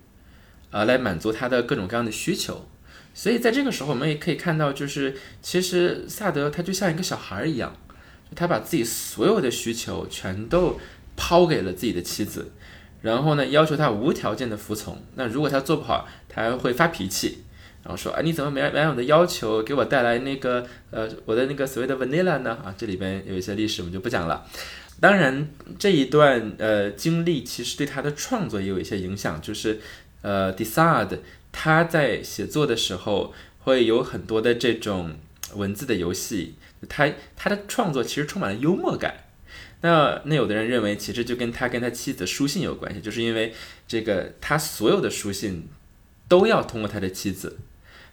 [0.69, 2.69] 啊，来满足他的各种各样的需求。
[3.12, 7.75] 所以在这个时候，我们也可以看到，就是其实萨德他就像一个小孩一样，
[8.36, 10.80] 他把自己所有的需求全都
[11.15, 12.51] 抛给了自己的妻子。
[13.01, 15.04] 然后呢，要求他无条件的服从。
[15.15, 17.44] 那如果他做不好，他还会发脾气，
[17.86, 22.58] 然后说啊，你怎么没没按我的要求给我带来那个呃我的那个所谓的 vanilla 呢？
[22.63, 24.43] 啊，这里边有一些历史我们就不讲了。
[25.00, 29.80] 当然，这一段呃经历其实对他的创作也有一些影响，就是
[30.24, 31.19] 呃 d e s a d
[31.52, 35.15] 他在写作的时候会有很多的这种
[35.54, 36.56] 文字的游戏，
[36.89, 39.26] 他他的创作其实充满了幽默感。
[39.82, 43.54] 那那有的人认为，其实就跟他跟他妻子书信有关系，就是因为
[43.88, 45.67] 这个他所有的书信
[46.28, 47.58] 都要通过他的妻子，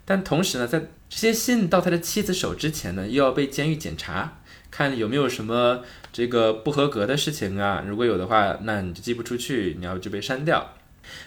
[0.05, 7.83] 但同时呢，在这些信到他的妻子手之前呢，又要被监狱检查，看有没有什么这个不合格的事情啊。
[7.87, 10.75] 如果有的话，那你就寄不出去，你要就被删掉。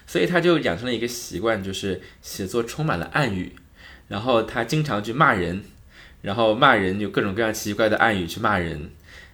[0.07, 3.53] 所以他就养成了一个习惯，就是写作充满了暗语，
[4.09, 5.63] 然后他经常去骂人，
[6.23, 8.91] 然后骂人有各种各样奇怪的暗语去骂人。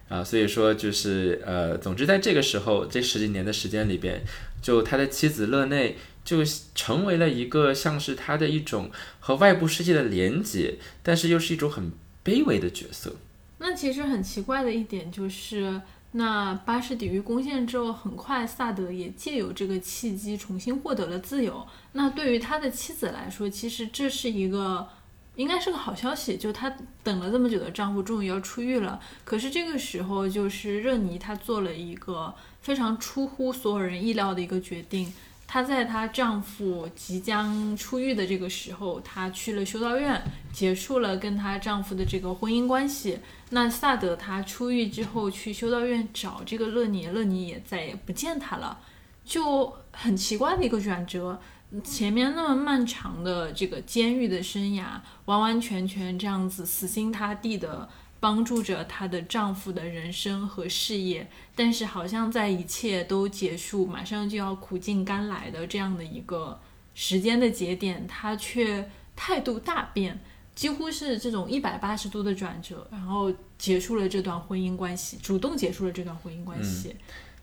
[0.09, 4.21] 啊，所以说就是呃，总之在这个时候，这十几年的时间里边，
[4.61, 6.39] 就他的妻子勒内就
[6.75, 11.93] 成为了一个像是他的一种和外部世界的连接，但是又是一种很
[12.25, 13.17] 卑微的角色。
[13.59, 15.81] 那其实很奇怪的一点就是，
[16.13, 21.67] 那巴士底狱攻陷之后，很快萨德也借由这个契机重新获得了自由。
[21.93, 24.89] 那对于他的妻子来说，其实这是一个。
[25.35, 26.71] 应该是个好消息，就她
[27.03, 29.01] 等了这么久的丈夫终于要出狱了。
[29.25, 35.11] 可是这个时候，就是热尼她做了一个非常出乎所有人意料的一个决定。
[35.53, 40.19] 她在她丈夫即将出狱的这个时候，她去了修道院，
[40.51, 43.19] 结束了跟她丈夫的这个婚姻关系。
[43.51, 48.81] 那萨德他出狱之后去修道院找这个乐尼，乐尼也再也不见他了，
[49.27, 51.39] 就很奇怪的一个转折。
[51.85, 54.85] 前面那么漫长的这个监狱的生涯，
[55.27, 57.87] 完完全全这样子死心塌地的
[58.23, 66.61] 帮助着她的丈夫的人生和事业，但是好像在一切都结束，马上就要苦尽甘来的这样的一个
[66.95, 70.21] 时间的节点，她却态度大变，
[70.55, 76.95] 几乎是这种一百八十度的转折，然后结束了这段婚姻关系，主动结束了这段婚姻关系。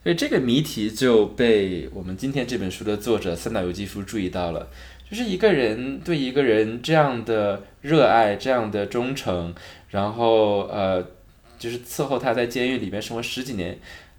[0.02, 4.70] 所以这个谜题就被我们今天这本书的作者三岛由纪夫注意到了，
[5.10, 9.52] 就是一个人对一个人这样的热爱，这样的忠诚，
[9.88, 11.04] 然后呃，
[11.58, 13.76] 就是伺候他在监狱里面生活十几年，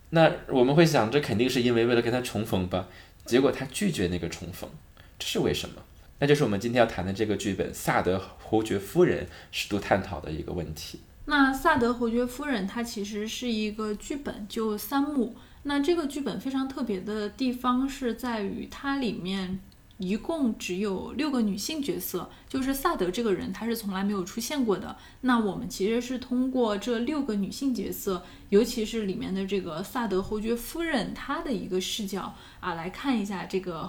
[0.10, 2.88] 那我们会想，这肯定是因为为了跟他重逢吧？
[3.26, 4.70] 结果他拒绝那个重逢，
[5.18, 5.76] 这是为什么？
[6.20, 11.00] 那就是我们今天要谈的这个剧本《萨德侯爵夫人》试图探讨的一个问题。
[11.26, 15.36] 那《萨德侯爵夫人》它其实是一个剧本，就三幕。
[15.64, 19.60] 那这个剧本非常特别的地方是在于，它里面
[20.02, 24.98] 一共只有六个女性角色，就是萨德这个人他是从来没有出现过的。
[25.22, 33.88] 那我们其实是通过这六个女性角色，尤其是里面的这个萨德侯爵夫人她的一个视角啊，来看一下这个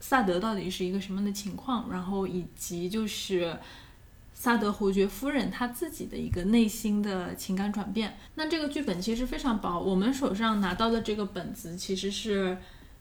[0.00, 3.56] 萨德到底是一个什么样的情况，然后以及就是。
[4.32, 8.16] 萨德侯爵夫人她自己的一个内心的情感转变。
[8.36, 12.56] 那这个剧本其实非常薄，我们手上拿到的这个本子其实是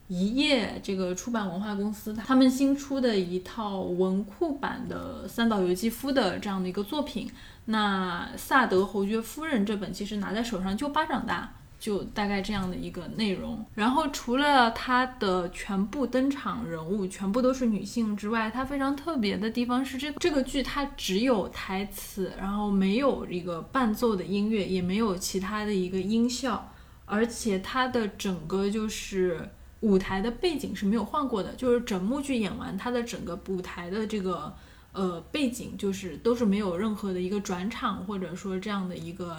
[0.09, 7.31] 一页这个出版文化公司他们新出的一套文库版的三岛由纪夫的这样的一个作品。
[7.65, 11.53] 那萨德侯爵夫人这本其实拿在手上就巴掌大。
[11.79, 26.69] 就大概这样的一个内容，然后除了它的全部登场人物全部都是女性之外，它非常特别的地方是这这个剧它只有台词，然后没有一个伴奏的音乐，也没有其他的一个音效，
[27.05, 29.49] 而且它的整个就是
[29.81, 34.53] 舞台的背景是没有换过的，就是整幕剧演完，它的整个舞台的这个
[34.91, 39.37] 呃背景就是都是没有任何的一个转场或者说这样的一个。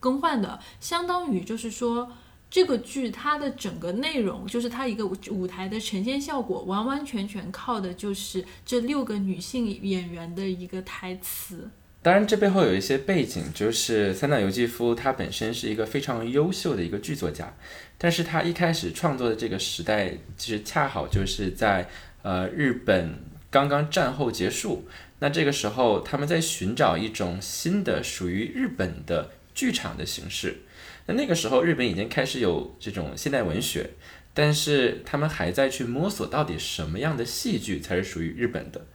[0.00, 2.08] 更换的，相当于就是说，
[2.48, 11.68] 这个剧它的整个内容，就是它一个舞台的呈现效果，完完全全靠的就是这六个女性演员的一个台词。
[12.02, 17.54] 当然，这背后有一些背景，就是三岛由纪夫他本身是一个非常优秀的一个剧作家，
[17.98, 21.88] 但是他一开始创作的这个时代，其实恰好就是在
[22.22, 23.14] 呃日本
[23.50, 24.86] 刚刚战后结束，
[25.18, 29.30] 那这个时候他们在寻找一种新的属于日本的。
[29.58, 30.58] 剧场的形式，
[31.06, 33.90] 那那个时候日本已经开始有这种现代文学，
[34.32, 38.86] 但是他们还在去摸索到底什么样的戏剧才是属于日本的。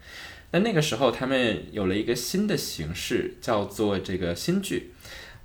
[0.54, 4.94] 那那个时候他们有了一个新的形式，叫做这个新剧。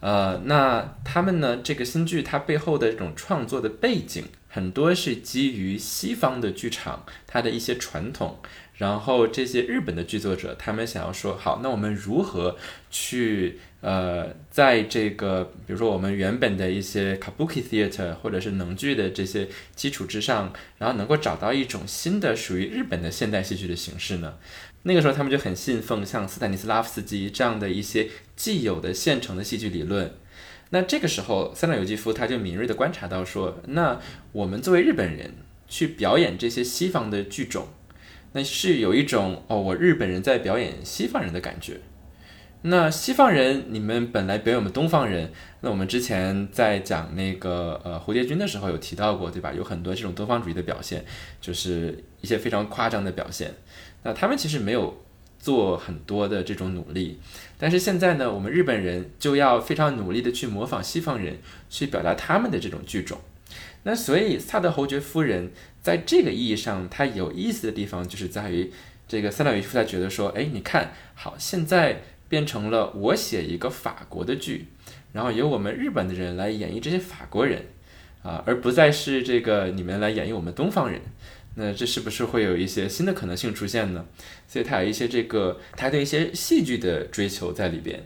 [0.01, 8.39] 呃，那他们呢，这个新剧它背后的这种创作的背景，很多是基于西方的剧场它的一些传统。
[8.79, 12.57] 然后这些日本的剧作者，他们想要说，好，那我们如何
[12.91, 24.35] 去呃，在这个比如说我们原本的一些 kabuki theater 或者是能剧的这些基础之上，然后能够找到一种新的属于日本的现代戏剧的形式呢？
[24.85, 30.15] 那个时候他们就很信奉像斯坦尼斯拉夫斯基这样的一些既有的现成的戏剧理论。
[30.71, 35.35] 那这个时候，三岛由纪夫他就敏锐地观察到说，那我们作为日本人
[35.67, 37.67] 去表演这些西方的剧种。
[38.33, 41.81] 那是有一种哦，我日本人在表演西方人的感觉。
[42.63, 49.53] 那西方人，你们本来表演我们东方人，那我们之前在讲那个呃蝴蝶君的时候有提到过，对吧？
[49.53, 51.05] 有很多这种东方主义的表现，
[51.41, 53.55] 就是一些非常夸张的表现。
[54.03, 55.05] 那他们其实没有
[55.39, 57.21] 做很多的这种努力，
[57.57, 61.39] 但是现在呢，我们日本人就要非常努力的去模仿西方人，
[61.71, 63.21] 去表达他们的这种剧种。
[63.89, 65.51] 那所以萨德侯爵夫人
[65.83, 68.71] 在这个意义上，她有意思的地方就是在于
[69.09, 72.03] 这个三岛由纪夫他觉得说，哎，你看好现在。
[72.31, 74.67] 变成了我写一个法国的剧，
[75.15, 77.65] 然后由我们日本的人来演绎这些法国人，
[78.23, 81.01] 啊，而不再是这个你们来演绎我们东方人。
[81.55, 84.05] 那这是不是会有一些新的可能性出现呢？
[84.47, 88.05] 所以他有一些这个，他对一些戏剧的追求在里边。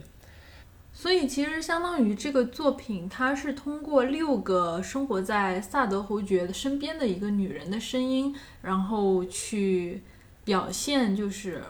[1.03, 10.01] 所以其实相当于这个作品，它是通过六个生活在萨德侯爵身边的一个女人的声音，然后去
[10.45, 11.61] 表现就是。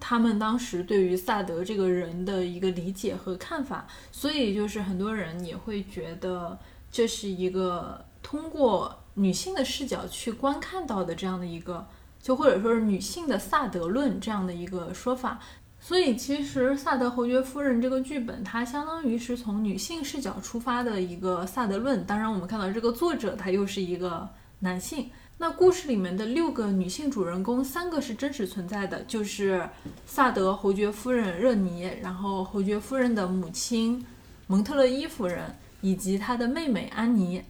[0.00, 6.58] 他们当时对于萨德这个人的一个理解和看法，所以就是很多人也会觉得
[6.90, 11.86] 这是一个通过女性的视角去观看到的这样的一个，
[12.20, 15.38] 就或者说是女性的萨德论这样的一个说法。
[15.86, 22.04] 所以其实《萨德侯爵夫人》这个剧本，它相当于是从女性视角出发的一个萨德论。
[22.04, 25.08] 当然，我们看到这个作者他又是一个男性。
[25.38, 29.64] 那故事里面的六个女性主人公，三个是真实存在的，就是
[30.06, 34.04] 萨德侯爵夫人热尼，然后侯爵夫人的母亲
[34.48, 37.40] 蒙特勒伊夫人，以及她的妹妹安妮，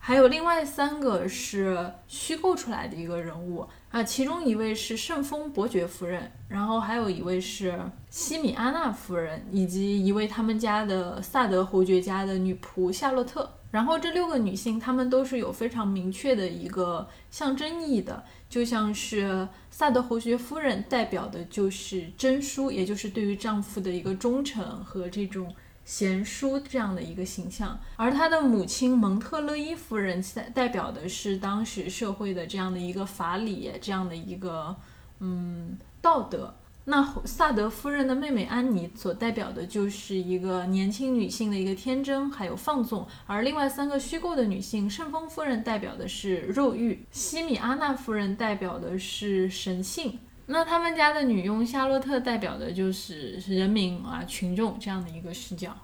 [0.00, 7.78] 还有另外三个是虚构出来的一个人物啊，其中一位是圣丰伯爵夫人，然后还有一位是
[8.10, 13.50] 西米阿娜夫人，以及一位他们家的萨德侯爵家的女仆夏洛特。
[13.70, 25.54] 然后这六个女性，她们都是有非常明确的一个象征意义的，就像是萨德侯爵夫人代表的就是贞淑，也就是对于丈夫的一个忠诚和这种
[25.86, 34.76] 贤淑这样的一个形象，而他的母亲蒙特勒伊夫人代代表的是当时社会的这样的一个法理，这样的一个
[35.20, 36.54] 嗯道德。
[36.88, 50.18] 那萨德夫人的妹妹安妮所代表的就是一个年轻女性的一个天真，还有放纵；而另外三个虚构的女性，圣丰夫人代表的是肉欲，西米阿娜夫人代表的是神性。
[50.46, 55.76] 那他们家的女佣夏洛特代表的就是人民啊群众这样的一个视角。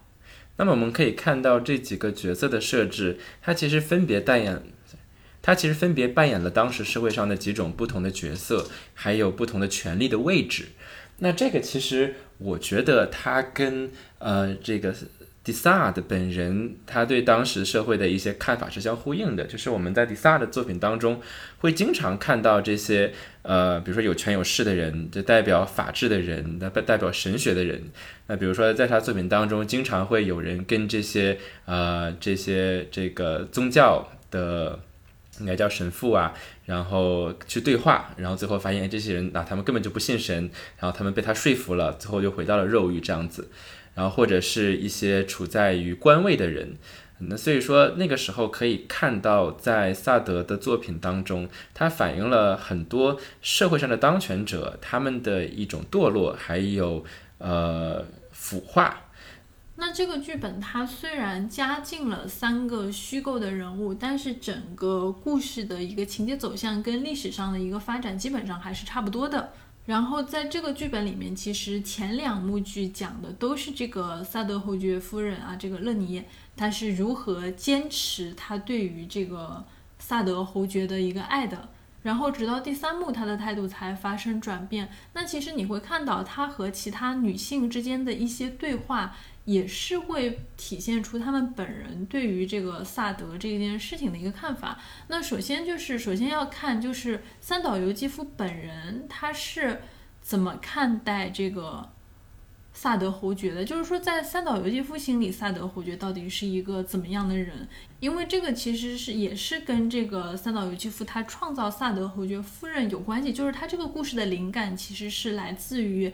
[0.57, 4.63] 那么我们可以看到这几个角色的设置，它其实分别扮演。
[5.45, 10.69] 他其实分别扮演了当时社会上的几种不同的角色，还有不同的权力的位置。
[11.19, 14.95] 那这个其实我觉得他跟呃这个
[15.45, 19.45] 迪萨的本人他对当时社会的一些看法是相呼应的。
[19.45, 21.21] 就是我们在迪萨的作品当中
[21.59, 27.83] 会经常看到这些呃，比如说有权有势的人，就代表法治的人，代代表神学的人。
[28.29, 34.79] 那比如说在他作品当中，经常会有人跟这些呃这些这个宗教的。
[35.41, 36.35] 应该叫神父啊，
[36.67, 43.49] 然后去对话，然后最后发现这些人啊，他们根本就不信神，然后他们被他说服了，最后就回到了肉欲这样子，
[43.95, 46.77] 然后或者是一些处在于官位的人，
[47.19, 57.05] 那所以说那个时候可以看到，在萨德的作品当中，他反映了很多社会上的当权者他们的一种堕落，还有
[57.39, 59.03] 呃腐化。
[59.77, 69.53] 那这个剧本它虽然加进了三个虚构的人物，但是整个故事的一个情节走向跟历史上的一个发展基本上还是差不多的。
[69.87, 76.23] 然后在这个剧本里面，其实前两幕剧讲的都是这个萨德侯爵夫人啊，这个勒尼，
[76.57, 79.65] 她是如何坚持她对于这个
[79.99, 81.69] 萨德侯爵的一个爱的。
[82.03, 84.89] 然后直到第三幕，她的态度才发生转变。
[85.15, 89.17] 那其实你会看到她和其他女性之间的一些对话。
[89.45, 94.79] 也是会体现出他们本人对于这个萨德这件事情的一个看法。
[95.09, 99.81] 那首先就是，首先要看就是三岛由纪夫本人他是
[100.21, 101.91] 怎么看待这个
[102.73, 103.65] 萨德侯爵的。
[103.65, 107.69] 就是说，在三岛由纪夫心里，萨德侯爵到底是一个怎么样的人？
[107.99, 113.33] 因为这个其实是也是跟这个三岛由纪夫他创造萨德侯爵夫人有关系。
[113.33, 116.13] 就是他这个故事的灵感其实是来自于。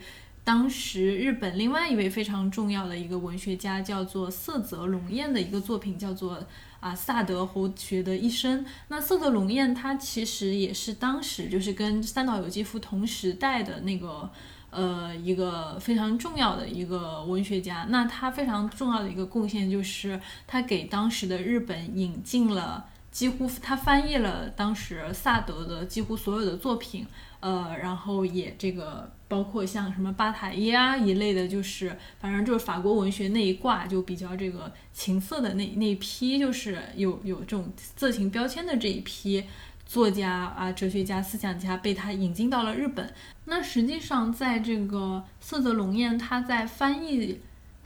[0.48, 6.42] 当时日本另外一位非常重要的一个文学家叫做色泽龙彦的一个作品叫做
[6.80, 8.64] 啊萨德侯爵的一生。
[8.88, 14.30] 那色泽龙彦他其实也是当时就是跟三岛由纪夫同时代的那个
[14.70, 17.86] 呃一个非常重要的一个文学家。
[17.90, 27.06] 那他非常重要的一个贡献就是他给当时的日本引进了几乎他翻译了当时萨德的几乎所有的作品，
[27.40, 39.44] 呃，然后也这个包括像什么巴塔耶啊一类的，就是反正就是法国文学那一挂就比较这个情色的那那一批，就是有有这种色情标签的这一批
[39.86, 43.12] 作家啊、哲学家、思想家被他引进到了日本。
[43.44, 47.40] 那实际上在这个色泽龙彦他在翻译。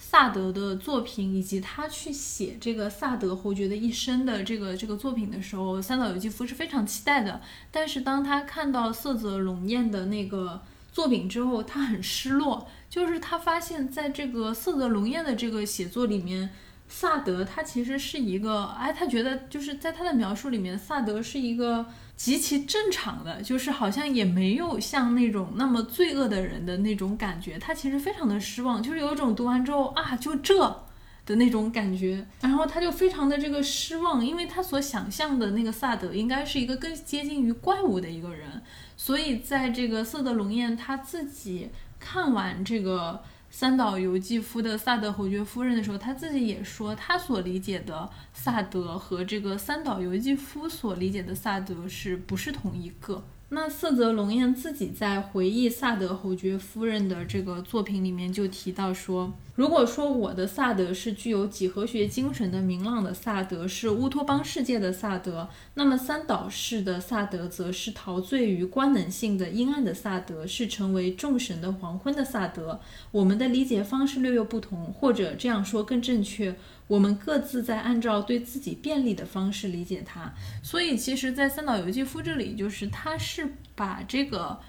[0.04, 7.40] 萨德的作品，以及他去写这个萨德侯爵的一生的这个这个作品的时候，三岛由纪夫是非常期待的。
[7.70, 10.60] 但是当他看到色泽龙彦的那个
[10.92, 16.50] 作品之后，他很失落，就是他发现在这个色泽龙彦的这个写作里面，
[16.86, 21.86] 萨德他其实是一个，哎，他觉得就是在他的描述里面，萨德是一个。
[22.14, 27.58] 极其正常的，就是好像也没有像那种那么罪恶的人的那种感觉。
[27.58, 30.84] 他其实非常的失望，就是有一种读完之后啊，就这
[31.26, 32.24] 的那种感觉。
[32.40, 38.62] 然后他就非常的这个失望，因为他所想象的那个萨德应该是一个更接近于怪物的一个人。
[39.04, 43.20] 所以在这个色德龙彦他自己看完这个。
[43.54, 53.22] 三岛由纪夫的《萨德侯爵夫人》的时候，他自己也说，他所理解的萨德和这个三岛由纪夫所理解的萨德是不是同一个？
[53.54, 72.80] 那色泽龙彦自己在回忆萨德侯爵夫人的这个作品里面就提到说，如果说我的萨德是具有几何学精神的明朗的萨德，是乌托邦世界的萨德，那么三岛式的萨德则是陶醉于官能性的阴暗的萨德，是成为众神的黄昏的萨德。
[73.10, 76.56] 我们的理解方式略有不同，或者这样说更正确。
[76.86, 84.60] 我们各自在按照对自己便利的方式理解它，所以其实，在三岛由纪夫这里，就是他是把这个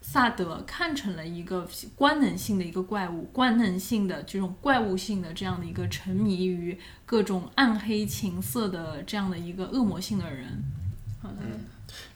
[0.00, 10.62] 萨德看成了一个官能性的一个怪物，官能性的这种怪物性的这样的一个沉迷于各种暗黑情色的这样的一个恶魔性的人。
[11.22, 11.36] 好的，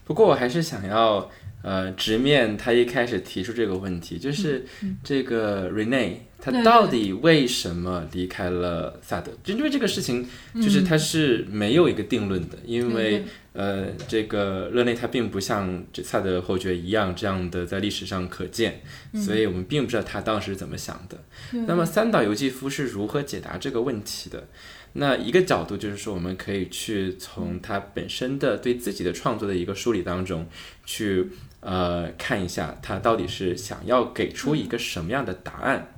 [0.04, 1.30] 不过我还是想要。
[1.62, 4.64] 呃，直面他一开始提出这个问题，就是
[5.04, 9.30] 这个 Rene，他到底为什么离开了萨德？
[9.44, 18.80] 就因为这个事情，就是他是没有一个定论的，因为呃，这个勒内他并不像这萨德侯爵一样这样的在历史上可见，
[19.14, 21.18] 所以我们并不知道他当时怎么想的。
[21.66, 24.48] 那么三岛由纪夫是如何解答这个问题的？
[24.94, 30.48] 那一个角度就是说，我们可以去从他本身的对自己的创作的一个梳理当中
[30.84, 31.28] 去。
[31.60, 35.92] 呃，看一下他到底是想要给出一个什么样的答案。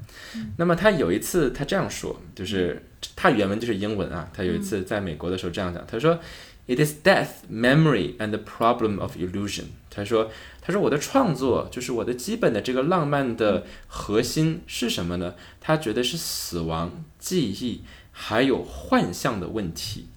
[0.56, 2.82] 那么他有一次他这样说，就是
[3.14, 4.28] 他原文就是英文啊。
[4.34, 6.18] 他有一次在美国的时候这样讲，他说
[6.66, 15.34] ：“It is death, memory, and the problem of illusion。”他说：“他说我的创作就是我的基本的这个浪漫的核心是什么呢？
[15.60, 20.08] 他觉得是死亡、记忆还有幻象的问题。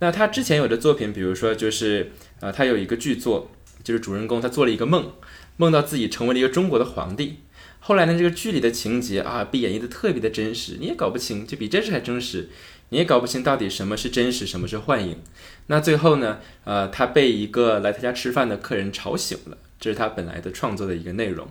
[0.00, 2.10] 那他之前有的作品，比如说就是
[2.40, 3.50] 呃，他有一个剧作。”
[3.84, 5.12] 就是主人公他做了一个梦，
[5.56, 7.40] 梦到自己成为了一个中国的皇帝。
[7.78, 12.48] 后来呢，这个剧里的情节啊，被演绎的特别的真实，你也搞不清，就比真实还真实，
[12.88, 15.18] 你也搞不清到底什么是真实，什么是幻影。
[15.66, 21.46] 那最后呢，呃，他被一个来他家吃饭的客人吵醒了，这是他本来的创作的一个内容。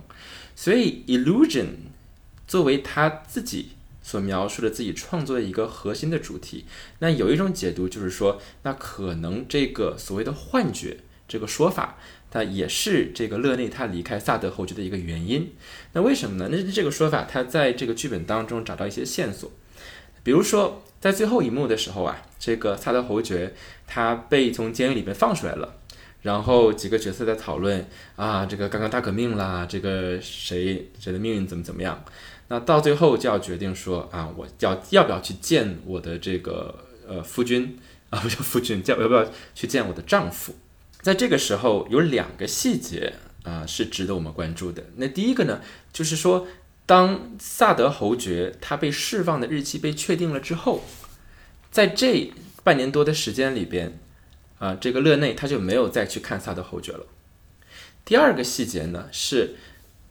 [0.56, 1.66] 所以，illusion
[2.48, 3.68] 作为他自己
[4.02, 6.64] 所描述的自己创作的一个核心的主题，
[6.98, 10.96] 那有一种解读就是说，那可能这个所谓的幻觉
[11.28, 11.96] 这个说法。
[12.34, 15.52] 那也是这个勒内他离开萨德侯爵的一个原因。
[15.92, 16.48] 那为什么呢？
[16.50, 19.50] 那这个说法他在这个剧本当中找到一些线索，
[20.24, 23.54] 比如说在最后一幕的时候啊，这个萨德侯爵
[23.86, 25.76] 他被从监狱里面放出来了，
[26.22, 32.04] 然后几个角色在讨论啊，这个刚刚大革命啦，这个谁谁的命运怎么怎么样？
[32.48, 36.74] 那到最后就要决定说啊，我要要不要去见我的这个
[37.06, 37.78] 呃夫君
[38.10, 39.24] 啊，不叫夫君，叫要不要
[39.54, 40.52] 去见我的丈夫？
[41.04, 44.82] 在这个时候，有两个细节啊是值得我们关注的。
[44.96, 45.60] 那第一个呢，
[45.92, 46.46] 就是说，
[46.86, 50.82] 当萨德侯爵他被释放的日期被确定了之后，
[51.70, 52.32] 在这
[52.62, 53.98] 半年多的时间里边，
[54.58, 57.04] 啊，这个勒内他就没有再去看萨德侯爵了。
[58.06, 59.56] 第二个细节呢，是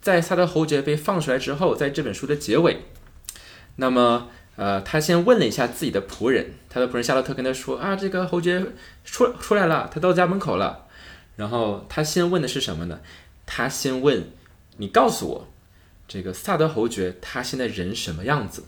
[0.00, 2.82] 在萨德侯爵被放出来之后，在这本书的结尾，
[3.74, 4.28] 那么。
[4.56, 8.64] 呃，他先问了一下自己的仆人，他的仆人夏洛特跟他说：“啊，这个侯爵
[9.04, 10.83] 出出来了，他到家门口了。”
[11.36, 13.00] 然后他先问的是什么呢？
[13.46, 14.30] 他先问
[14.76, 15.48] 你告诉我，
[16.08, 18.64] 这个萨德侯爵他现在人什么样子？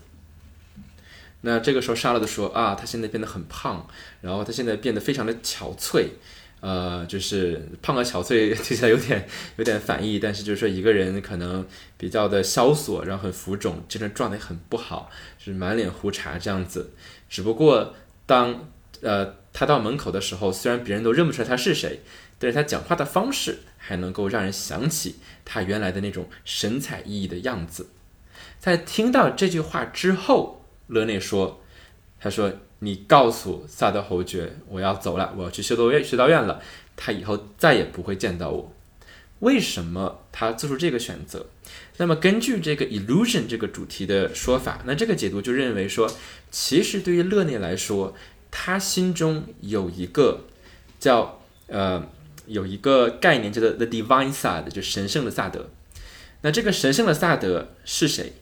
[1.42, 3.86] 那这个时候沙洛的说：“啊，他现在变得很胖，
[4.20, 6.08] 然后他现在变得非常的憔悴。”
[6.60, 11.64] 呃，就是胖和憔悴 听起来有点有点反义，但是就是说一个人可能
[11.98, 16.92] 比较的萧索，然后很浮肿，精神状态很不好，就是满脸胡茬这样子。
[17.28, 17.94] 只不过
[18.24, 18.68] 当
[19.02, 22.00] 呃，他到门口的时候，虽然别人都认不出来他是谁，
[22.38, 27.88] 但是他讲话的方式还能够让人想起他原来的那种神采奕奕的样子。
[28.58, 31.60] 在听到这句话之后，勒内说
[32.20, 36.60] ：“他说，你告诉萨德侯爵，我要走了，我要去修道院，修道院了。
[36.96, 38.72] 他以后再也不会见到我。
[39.40, 41.46] 为什么他做出这个选择？
[41.98, 46.10] 那么根据这个 illusion 这个主题的说法，那这个解读就认为说，
[46.50, 48.14] 其实对于勒内来说，
[48.50, 50.44] 他心中有一个
[50.98, 52.06] 叫呃
[52.46, 55.68] 有一个概念叫做 the divine Side，就神圣的萨德。
[56.42, 58.32] 那这个神圣的萨德是谁？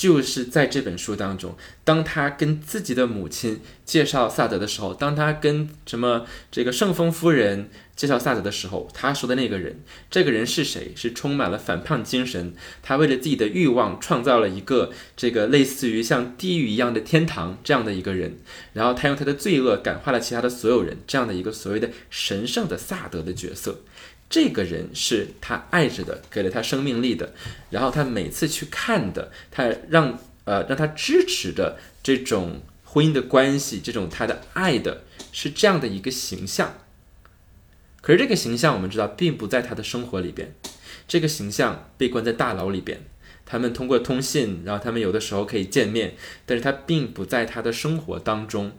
[0.00, 10.94] 就是在这本书当中，当他跟自己的母亲介绍萨德的时候，当他跟什么这个圣风夫人介绍萨德的时候，他说的那个人，这个人是谁？
[10.96, 18.38] 是充满了反叛精神，他为了自己的欲望创造了一个这个类似于像地狱一样的天堂这样的一个人，
[18.72, 23.82] 然后他用他的罪恶感化了其他的所有人，这样的一个所谓的神圣的萨德的角色。
[24.30, 27.34] 这个人是他爱着的，给了他生命力的，
[27.70, 35.02] 然后他每次去看的，他让呃让他支持的这种婚姻的关系，这种他的爱的
[35.32, 36.78] 是这样的一个形象。
[38.00, 40.54] 可是这个形象我们知道并不在他的生活里边，
[41.08, 43.02] 这个形象被关在大牢里边，
[43.44, 46.14] 他们通过通信，然后他们有的时候可以见面，
[46.46, 48.70] 但是他并不在他的生活当中。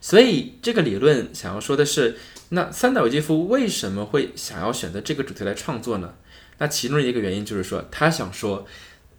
[0.00, 2.18] 所以这个理论想要说的是。
[2.50, 6.14] 那三岛由纪夫为什么会想要选择这个主题来创作呢？
[6.58, 8.64] 那其中一个原因就是说，他想说，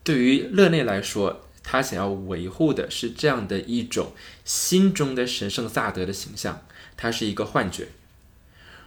[0.02, 4.14] 对于勒内来说，他想要维护的是这样的一种
[4.46, 6.66] 心中的神圣萨德的形象，
[6.96, 7.90] 他是一个幻觉。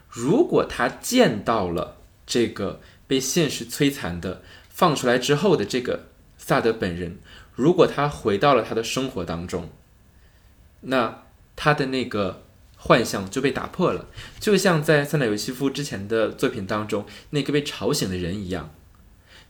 [0.08, 7.18] 如果他见到了这个被现实摧残的放出来之后的这个萨德本人，
[7.54, 9.68] 如果他回到了他的生活当中，
[10.80, 11.24] 那
[11.54, 12.44] 他的那个。
[12.82, 14.06] 幻象就被打破了，
[14.40, 18.74] 就像在三岛由纪夫之前的作品当中那个被吵醒的人一样。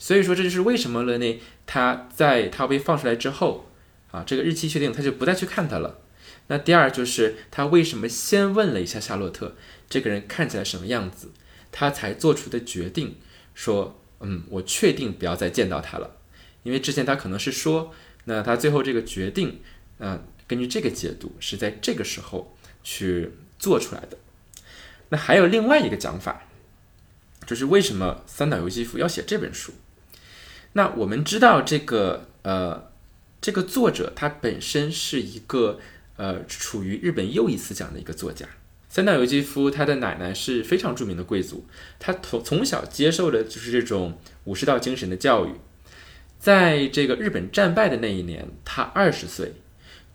[0.01, 3.71] 所以说，这就是为什么勒内他在他被放出来之后，
[4.11, 6.01] 啊，这个日期确定，他就不再去看他了。
[6.49, 9.55] 那第二就是他为什么先问了一下夏洛特
[9.89, 11.31] 这个人看起来什么样子，
[11.71, 13.17] 他才做出的决定，
[13.55, 16.17] 说，嗯，我确定不要再见到他了，
[16.65, 19.61] 因为之前他可能是说，那他最后这个决定，
[20.01, 22.57] 嗯，根据这个解读是在这个时候。
[22.83, 24.17] 去做出来的。
[25.13, 26.43] 那还有另外一个讲法，
[27.45, 29.73] 就是为什么三岛由纪夫要写这本书？
[30.75, 32.93] 那我们知道这个呃，
[33.41, 35.81] 这个作者他本身是一个
[36.15, 38.47] 呃处于日本右翼思想的一个作家。
[38.89, 41.67] 三岛由纪夫他的奶奶是非常著名的贵族，
[41.99, 45.55] 他从从小接受的就是这种武士道精神的教育。
[46.39, 49.55] 在这个日本战败的那一年，他二十岁，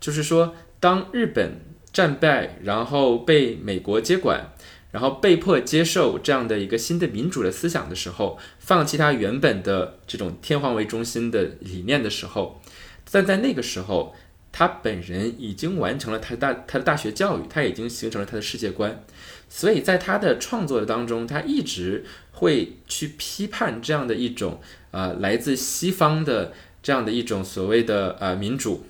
[0.00, 1.60] 就是说当日本。
[1.96, 4.52] 战败，然后被美国接管，
[4.90, 12.60] 然后被迫接受这样的一个新的民主的思想的时候，放弃他原本的这种天皇为中心的理念的时候，
[13.10, 14.14] 但在那个时候，
[14.52, 19.02] 他本人已经完成了他大他的大学教育，他已经形成了他的世界观，
[19.48, 28.84] 所以在他的创作当中，他一直会去批判这样的一种呃来自西方的这样的一种所谓的呃民主。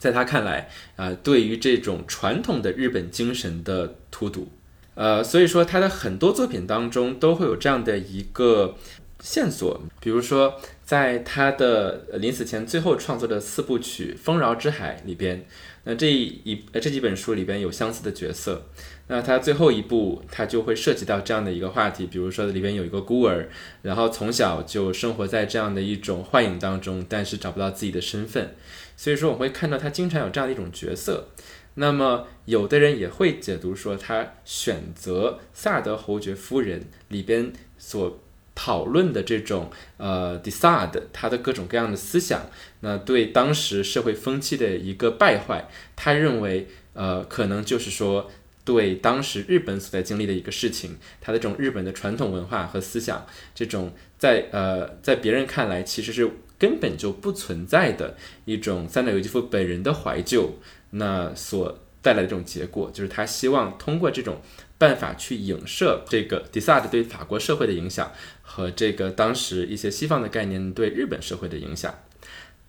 [0.00, 4.48] 在他看来，啊，对于这种传统的日本精神的荼毒，
[4.94, 8.76] 呃，所以说他的很多作品当中都会有这样的一个
[9.20, 15.44] 线索，比如说在他的临死前最后创作的四部曲《丰饶之海》里边，
[15.84, 18.66] 那这一这几本书里边有相似的角色，
[19.08, 23.50] 那他最后一部他就会涉及到这样的一个话题，比如说里边有一个孤儿，
[23.82, 28.54] 然后从小就生活在这样的一种幻影当中，但是找不到自己的身份。
[29.00, 31.28] 所以说，我们会看到他经常有这样的一种角色。
[31.76, 38.20] 那么，有的人也会解读说，他选择萨德侯爵夫人里边所
[38.54, 48.30] 讨论的这种呃 d e c i d e 他的各种各样的思想，那对当时社会风气的一个败坏，他认为呃可能就是说
[48.66, 56.30] 对当时日本所在经历的一个事情，他的这种日本的传统文化和思想，这种在呃在别人看来其实是。
[56.60, 60.58] 根本就不存在的一种三岛由纪夫本人的怀旧，
[60.90, 64.42] 那所带来的这种结果，就是他希望通过这种
[64.76, 71.98] 办法去影射这个迪萨德对法国社会的影响和这个当时一些西方的概念对日本社会的影响。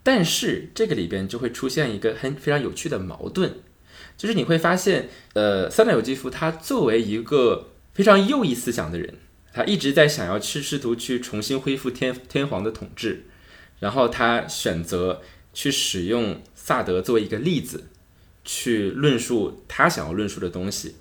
[0.04, 3.56] 但是这个里边就会出现一个很非常有趣的矛盾，
[4.18, 9.16] 就是你会发现，呃，三岛由纪夫他作为一个非常右翼思想的人，
[9.54, 13.26] 他一直在想要去试图去重新恢复天天皇的统治。
[13.82, 15.22] 然后他选择
[15.54, 17.84] 去使用萨德作为一个例子，
[18.46, 20.96] 去论述他想要论述的东西。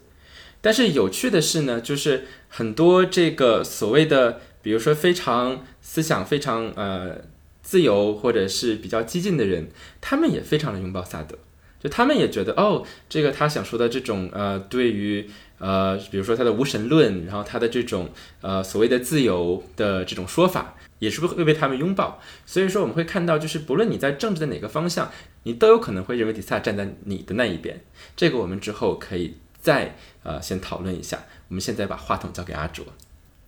[0.60, 7.18] 但是有趣的是呢，就是很多这个所谓的，比如说非常思想非常呃
[7.62, 9.70] 自由或者是比较激进的人，
[10.00, 11.38] 他们也非常的拥抱萨德，
[11.82, 22.18] 就他们也觉得哦，这个他想说的这种呃对于呃比如说他的无神论，然后他的这种呃所谓的自由的这种说法，也是会被他们拥抱。
[22.44, 25.08] 所以说我们会看到，就是不论你在政治的哪个方向，
[25.44, 27.80] 你都有可能会认为迪萨站在你的那一边。
[28.16, 29.36] 这个我们之后可以。
[29.62, 31.18] 再呃，先讨论一下。
[31.48, 32.82] 我们现在把话筒交给阿卓。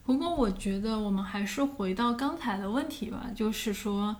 [0.04, 4.14] 不过，我觉得我们还是回到刚才的问题吧，就是说，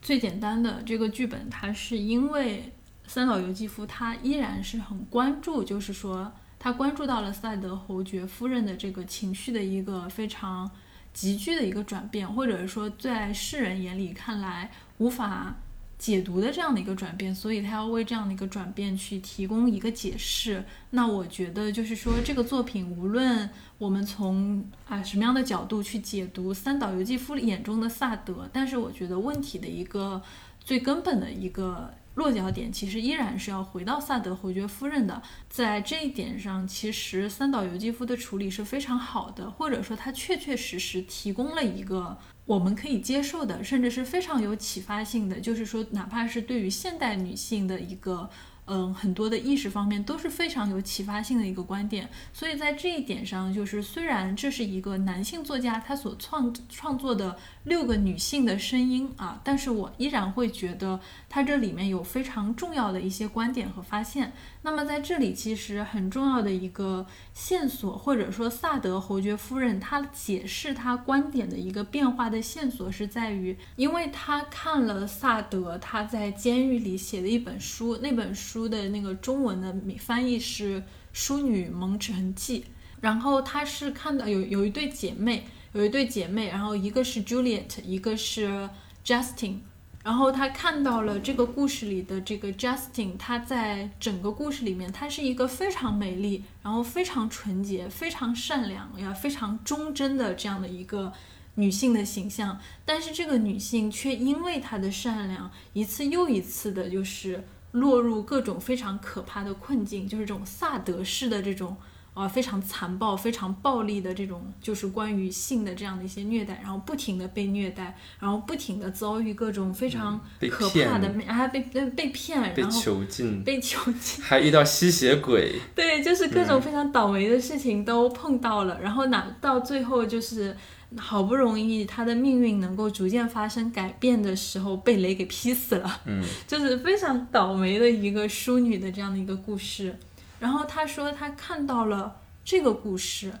[0.00, 2.72] 最简单的这个剧本，它是因为
[3.06, 6.32] 三岛由纪夫他依然是很关注，就是说
[6.66, 10.68] 他关注到了赛德侯爵夫人的这个情绪的一个非常
[11.14, 15.54] 急剧的一个转变，或者说在世人眼里看来无法。
[15.98, 20.62] 解读的这样的一个转变，所以他要为这样的一个转变去提供一个解释。
[20.90, 23.48] 那我觉得就是说，这个作品无论
[23.78, 30.20] 我们从啊什么样的角度去解读三岛由纪夫眼中的萨德，但是我觉得问题的一个
[30.60, 35.22] 最根本的一个落脚点，其实依然是要回到萨德侯爵夫人的。
[35.48, 42.18] 在这一点上，其实三岛由纪夫的处理是非常好的，或者说他确确实实提供了一个。
[42.44, 48.28] 我们可以接受的，甚至是非常有启发性的，就是说，哪怕是对于现代女性的一个。
[48.66, 60.98] 嗯，很多的意识方面都是非常有启发性的一个观点，所以在这一点上，就是虽然这是一个男性作家他所创创作的六个女性的声音啊，但是我依然会觉得
[61.28, 64.32] 他这里面有非常重要的一些观点和发现。
[64.66, 78.66] 那么在这里，其实很重要的一个线索，或者说萨德侯爵夫人她解释她观点的一个变化的线索，是在于，因为她看了萨德他在监狱里写的一本书，那本书。
[78.66, 80.80] 的那个中文的翻译是
[81.12, 82.60] 《淑女蒙尘记》，
[83.00, 88.68] 然后她是看到有有一对姐妹，有一对姐妹，然后一个是 Juliet，一个是
[89.04, 89.58] Justin，
[90.06, 101.12] 然后他看到了这个故事里的这个 Justin，她在整个故事里面，她是一个非常美丽，然后非常纯洁、非常善良呀、非常忠贞的这样的一个
[101.56, 107.42] 女性的形象，但是这个女性却因为她的善良，一次又一次的，就是。
[107.72, 111.76] 落入各种非常可怕的困境，就是这种萨德式的这种
[112.16, 130.56] 啊非常残暴、非常暴力的这种，就是关于性的这样的一些虐待，然后不停的被虐待，然后不停的遭遇各种非常可怕的，啊被被被骗，被囚禁，被囚禁，还遇到吸血鬼，对，就是各种非常倒霉的事情都碰到了，然后哪到最后就是。
[130.96, 136.00] 好不容易他的命运能够逐渐发生改变的时候，被雷给劈死了。
[136.06, 139.98] 嗯， 就是非常倒霉的一个淑女的这样的一个故事。
[140.46, 143.32] 然后他说他看到了这个故事，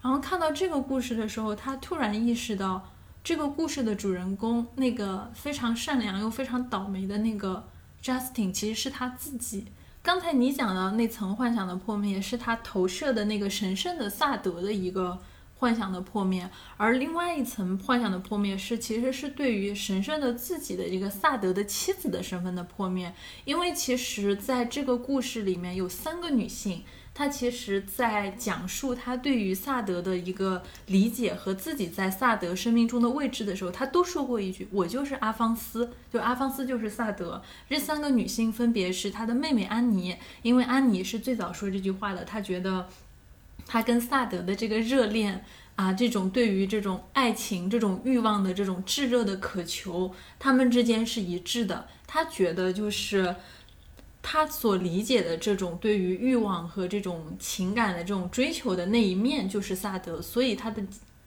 [0.00, 2.88] 然后看到这个故事的时候，他突然意识到
[3.22, 7.68] 这个故事的主人公那个非常善良又非常倒霉的那个
[8.02, 9.66] Justin 其实是他自己。
[10.02, 15.18] 刚才你讲的那层幻想的破灭，是他投射的那个神圣的萨德的一个。
[15.58, 23.14] 幻想的破灭，而另外一层幻想的破灭是，其实是对于神圣的自己的一个萨德的妻子的身份的破灭。
[23.44, 26.84] 因为其实在这个故事里面有三个女性，
[27.14, 42.86] 她其实在讲述她对于萨德的一个理解和自己在萨德生命中的位置的时候，她都说过一句：“我就是阿方斯，就阿方斯就是萨德。”这三个女性分别是她的妹妹安妮，因为安妮是最早说这句话的，她觉得。
[43.66, 45.44] 他跟萨德的这个热恋
[45.74, 51.88] 啊，这种对于这种爱情、这种欲望的这种炙热的渴求，他们之间是一致的。
[52.06, 53.36] 他觉得就是
[54.22, 60.22] 他所理解的这种对于欲望和这种情感的这种追求的那一面，就是萨德。
[60.22, 60.82] 所以他的。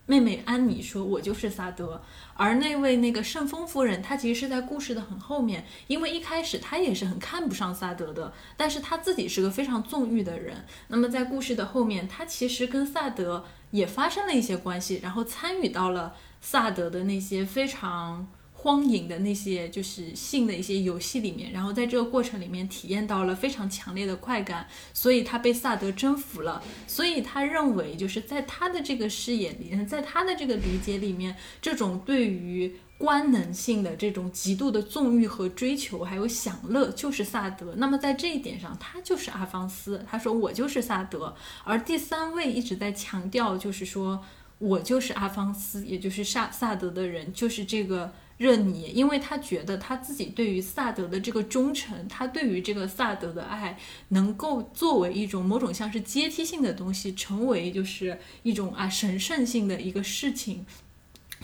[0.10, 2.01] 妹妹安妮说：“我就是萨德。”
[2.34, 10.66] 而那位那个圣风夫人，她其实是在故事的很后面，因为一开始她也是很看不上萨德的，但是她自己是个非常纵欲的人。
[10.88, 18.28] 那么在故事的后面，她其实跟萨德也发生了一些关系，然后参与到了萨德的那些非常。
[18.62, 26.62] 荒淫的那些就是性的一些游戏里面，然后在这个过程里面体验到了非常强烈的快感，所以他被萨德征服了。
[26.86, 37.76] 所以他认为，就是在他的这个视野里，在他的这个理解里面，这种对于官能性的这种极度的纵欲和追求，还有享乐，就是萨德。
[37.78, 40.05] 那么在这一点上，他就是阿方斯。
[40.05, 41.34] 他说我就是萨德。
[41.64, 44.22] 而第三位一直在强调，就是说。
[44.60, 53.78] 我就是阿方斯，也就是萨萨德的人，就是这个热尼，因为他觉得他自己对于萨德的这个忠诚，他对于这个萨德的爱，
[54.08, 60.66] 能够作为一种某种像是阶梯性的东西，成为就是一种啊神圣性的一个事情。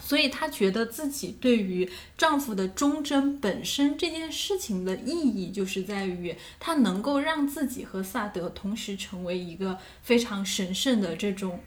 [0.02, 11.60] 所以她觉得自己对于丈夫的忠贞本身这件事情的意义，就是在于她能够让自己和萨德同时成为一个非常神圣的这种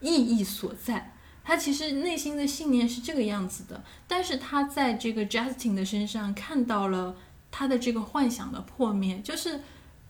[0.00, 1.16] 意义所在。
[1.50, 7.16] 他其实内心的信念是这个样子的，但是他在这个 Justin 的身上看到了
[7.50, 9.60] 他的这个幻想的破灭，就是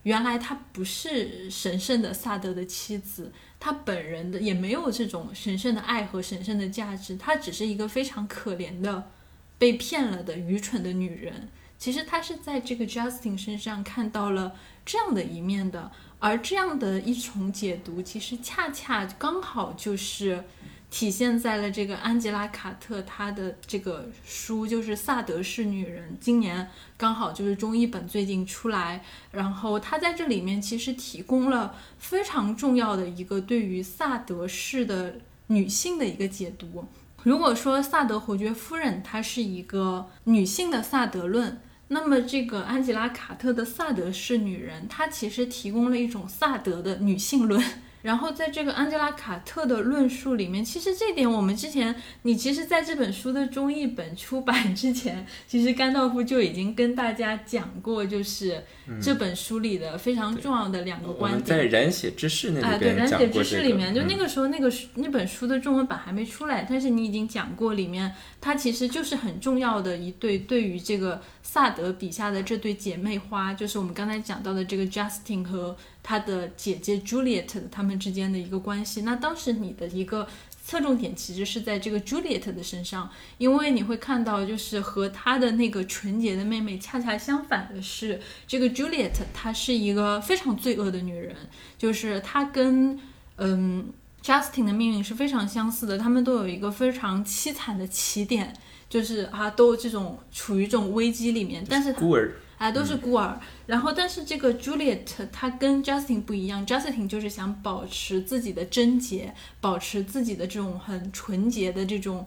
[0.02, 3.32] 原来他不是神圣的萨德的妻子。
[3.58, 9.08] 他本人的也没有这种神圣的爱和神圣的价值，他只是一个非常可怜的
[9.56, 11.48] 被骗了的愚蠢的女人。
[11.78, 20.44] 其实他是在这个 Justin 身上看到了这样的一面的，而这样的一重解读，其实恰恰刚好就是。
[20.90, 35.14] 体现在了这个安吉拉·卡特她的这个书，就是《萨德式女人》，今年刚好就是中译本最近出来，然后她在这里面其实提供了非常重要的一个对于萨德式的
[35.46, 36.84] 女性的一个解读。
[37.22, 47.62] 如果说萨德侯爵夫人她是一个女性的萨德论，那么这个安吉拉·卡特的萨德式女人，她其实提供了一种萨德的女性论。
[48.02, 58.62] 然后在这个安吉拉·卡特的论述里面，其实这点我们之前，你其实在这本书的中译本出版之前，其实甘道夫就已经跟大家讲过，就是
[59.02, 61.44] 这本书里的非常重要的两个观点。
[61.44, 62.90] 在《染血之事》那个。
[62.90, 75.76] 染血之事里面，就那个时候那个那本书的中文版还没出来，但是你已经讲过，里面它其实就是很重要的一对对于这个萨德笔下的这对姐妹花，就是我们刚才讲到的这个 Justin 和。
[76.02, 80.26] 他的姐姐 Juliet 他们之间的一个关系，那当时你的一个
[80.64, 91.36] 侧重点其实是在这个 Juliet 的身上，因为你会看到，就是和他的那个纯洁的妹妹恰恰相反的是，这个 Juliet 她是一个非常罪恶的女人，
[91.76, 92.98] 就是她跟
[93.36, 93.92] 嗯
[94.22, 98.54] Justin 的命运是非常相似的，他们都有一个非常凄惨的起点，
[98.88, 102.36] 就是啊，都这种处于这种危机里面，但是孤儿。
[102.58, 103.40] 啊，都是孤儿。
[103.64, 112.26] 然后，但是这个 Juliet 她跟 Justin 不一样，Justin 就是想保持自己的贞洁，保持自己的这种很纯洁的这种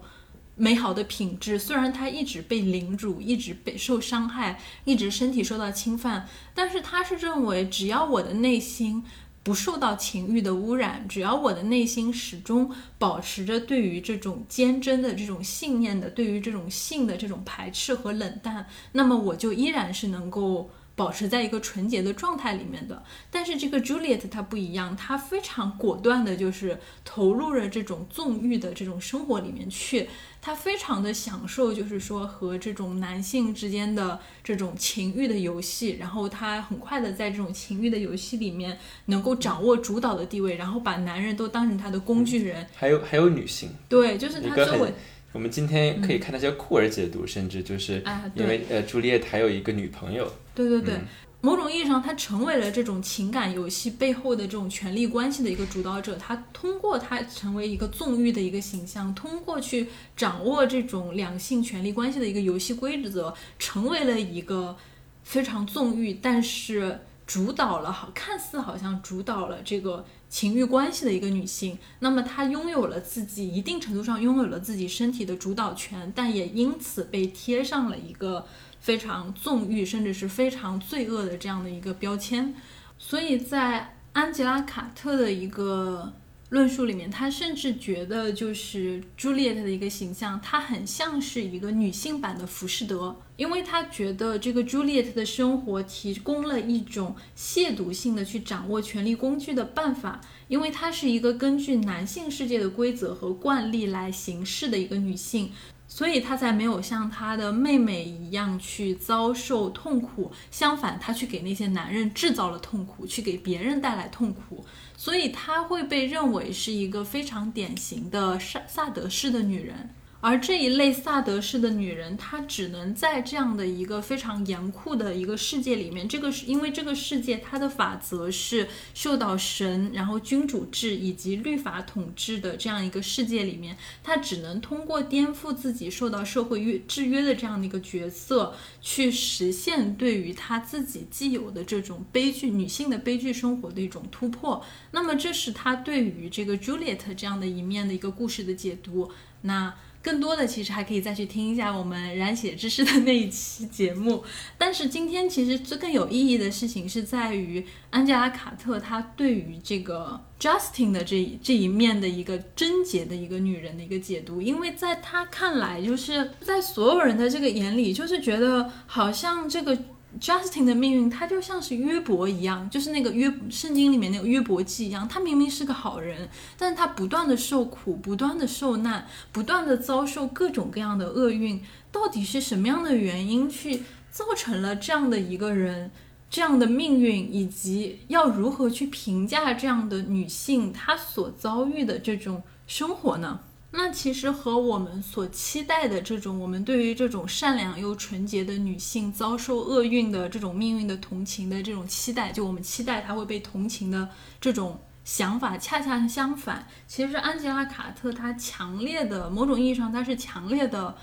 [0.56, 1.60] 美好的品质。
[1.60, 9.04] 虽然他一直被凌辱，一直被受伤害，一直身体受到侵犯，但是他是认为，只要我的内心。
[9.44, 20.70] 不受到情欲的污染，只要我的内心始终保持着对于这种坚贞的这种信念的，对于这种性的这种排斥和冷淡，那么我就依然是能够。
[20.96, 30.08] 保持在一个纯洁的状态里面的，但是这个 Juliet 她不一样，她非常果断的，就是投入了这种纵欲的这种生活里面去，
[30.39, 44.94] 她非常的享受，就是说和这种男性之间的这种情欲的游戏，然后她很快的在这种情欲的游戏里面能够掌握主导的地位，然后把男人都当成她的工具人，还有还有女性，对，就是她周围。
[45.34, 48.04] 我们今天可以看那些酷儿解读，甚至就是
[48.36, 50.32] 因为呃，朱丽叶还有一个女朋友。
[50.54, 51.00] 对对对，
[51.42, 56.16] 某种意义上，她成为了这种情感游戏背后的这种权力关系的一个主导者。
[56.18, 64.78] 她通过她成为一个纵欲的一个形象，通过去掌握这种两性权力关系的一个游戏规则，成为了一个
[65.24, 70.06] 非常纵欲，但是主导了好看似好像主导了这个。
[70.34, 78.48] 情欲关系的一个女性，那么她拥有了自己一定程度上拥有了自己身体的主导权，但也因此被贴上了一个
[78.80, 82.56] 非常纵欲甚至是非常罪恶的这样的一个标签。
[82.98, 86.12] 所以在安吉拉·卡特的一个。
[86.54, 105.51] 论述里面，他甚至觉得就是朱丽叶的一个形象，她很像是一个女性版的浮士德，因为他觉得这个朱丽叶的生活提供了一种亵渎性的去掌握权力工具的办法，因为她是一个根据男性世界的规则和惯例来行事的一个女性，
[105.88, 114.64] 所以她才没有像她的妹妹一样去遭受痛苦，相反，她去给那些男人制造了痛苦，去给别人带来痛苦。
[115.04, 119.89] 所以她会被认为是一个非常典型的萨萨德式的女人，
[120.24, 144.63] 而这一类萨德式的女人，她只能在这样的一个非常严酷的一个世界里面，这个是因为这个世界它的法则是受到神、然后君主制以及律法统治的这样一个世界里面，她只能通过颠覆自己受到社会约制约的这样的一个角色，去实现对于她自己既有的这种悲剧女性的悲剧生活的一种突破。
[144.91, 149.11] 那么，这是她对于这个 Juliet 这样的一面的一个故事的解读。
[149.41, 154.24] 那更多的其实还可以再去听一下我们染血知识的那一期节目，
[154.60, 169.78] 但是今天其实这更有意义的事情是在于安吉拉·卡特她对于这个 Justin 的这这一面的一个贞洁的一个女人的一个解读，因为在她看来，就是在所有人的这个眼里，就是觉得好像这个。
[170.22, 175.07] Justin 的命运，他就像是约伯一样，就是那个约圣经里面那个约伯记一样。
[175.07, 181.61] 他明明是个好人，但是他不断的受苦，不断的受难，不断的遭受各种各样的厄运。
[181.91, 185.91] 到底是什么样的原因去造成了这样的一个人
[186.30, 193.39] 这样的命运，以及要如何去评价这样的女性她所遭遇的这种生活呢？
[193.76, 204.07] 那其实和我们所期待的这种，我们对于这种善良又纯洁的女性遭受厄运的这种命运的同情的这种期待，就我们期待她会被同情的
[204.39, 206.67] 这种想法，恰恰相反。
[206.88, 210.95] 其实安吉拉·卡特她强烈的某种意义上，她是强烈的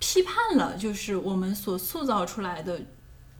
[0.00, 2.82] 批判了，就是我们所塑造出来的。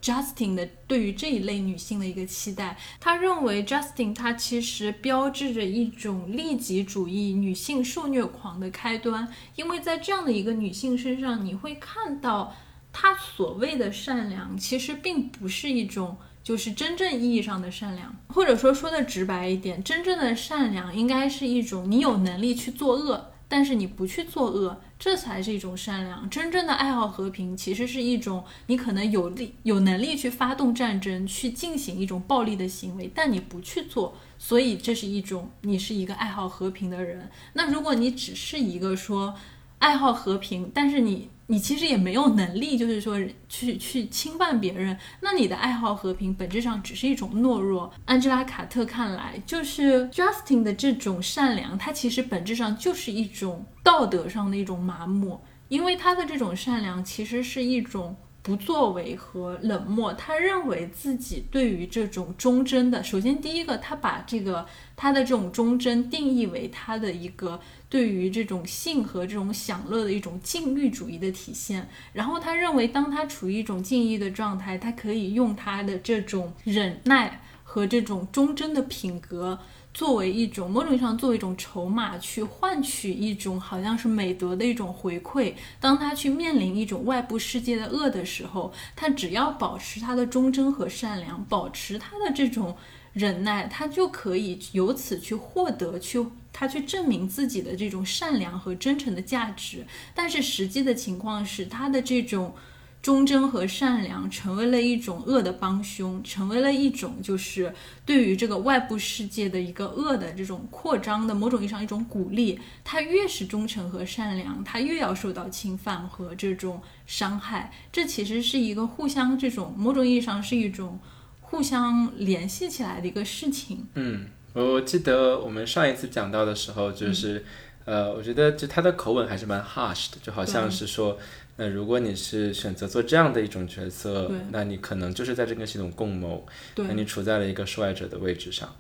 [0.01, 12.55] Justin 的对于这一类女性的一个期待，他认为 Justin 他其实标志着一种利己主义女性受虐狂的开端，因为在这样的一个女性身上，你会看到
[12.92, 23.32] 她所谓的善良，其实并不是一种就是真正意义上的善良，或者说说的直白一点，真正的善良应该是一种你有能力去作恶。
[23.51, 26.28] 但是你不去作恶，这才是一种善良。
[26.28, 37.30] 真正的爱好和平，其实是一种你可能有力、有能力去发动战争，去进行一种暴力的行为，但你不去做，所以这是一种你是一个爱好和平的人。
[37.53, 39.34] 那如果你只是一个说
[39.78, 41.30] 爱好和平，但是你。
[41.51, 43.18] 你其实也没有能力，就是说
[43.49, 44.96] 去去侵犯别人。
[45.20, 47.92] 那你的爱好和平，本质上只是一种懦弱。
[48.05, 58.14] 安吉拉·卡特看来，就是 Justin 的这种善良，它其实本质上就是一种道德上的一种麻木，因为他的这种善良其实是一种。
[58.49, 71.86] 不作为和冷漠，他认为自己对于这种忠贞的，首先第一个，他把这个他的这种忠贞定义为他的一个对于这种性和这种享乐的一种禁欲主义的体现。
[72.14, 79.59] 然后他认为，当他处于一种禁欲的状态，他可以用他的这种忍耐和这种忠贞的品格。
[79.99, 85.55] 作为一种某种意义上，作为一种筹码，去换取一种好像是美德的一种回馈。
[85.80, 92.76] 当他去面临一种外部世界的恶的时候，他只要保持他的忠贞和善良，保持他的这种
[93.12, 99.84] 忍耐，他就可以由此去获得，去他去证明自己的这种善良和真诚的价值。
[100.14, 102.55] 但是实际的情况是，他的这种。
[103.01, 107.72] 忠贞和善良成为了一种恶的帮凶，成为了一种就是
[108.05, 112.59] 对于这个外部世界的一个恶的这种扩张的某种意义上一种鼓励。
[112.84, 117.72] 他越是忠诚和善良，他越要受到侵犯和这种伤害。
[117.92, 120.99] 这其实是一个互相这种某种意义上是一种
[121.40, 123.86] 互相联系起来的一个事情。
[123.94, 127.44] 嗯，我记得我们上一次讲到的时候，就是
[127.84, 131.16] 呃，我觉得就他的口吻还是蛮 harsh 的，就好像是说。
[131.61, 136.46] 那如果你是选择做这样的一种角色，那你可能就是在这个系统共谋，
[136.76, 138.72] 那你处在了一个受害者的位置上。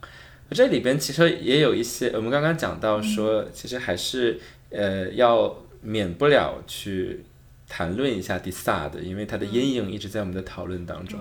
[0.52, 4.38] 这里边其实也有一些，我们刚刚讲到说，其实还是
[4.70, 7.24] 呃要免不了去
[7.68, 11.18] 谈论一下迪萨的，因为它的阴影一直在我们的讨论当中。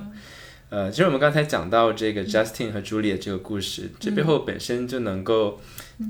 [0.70, 5.60] 呃，其实我们刚才讲到这个 Justin 和 Julia 这个故事，这背后本身就能够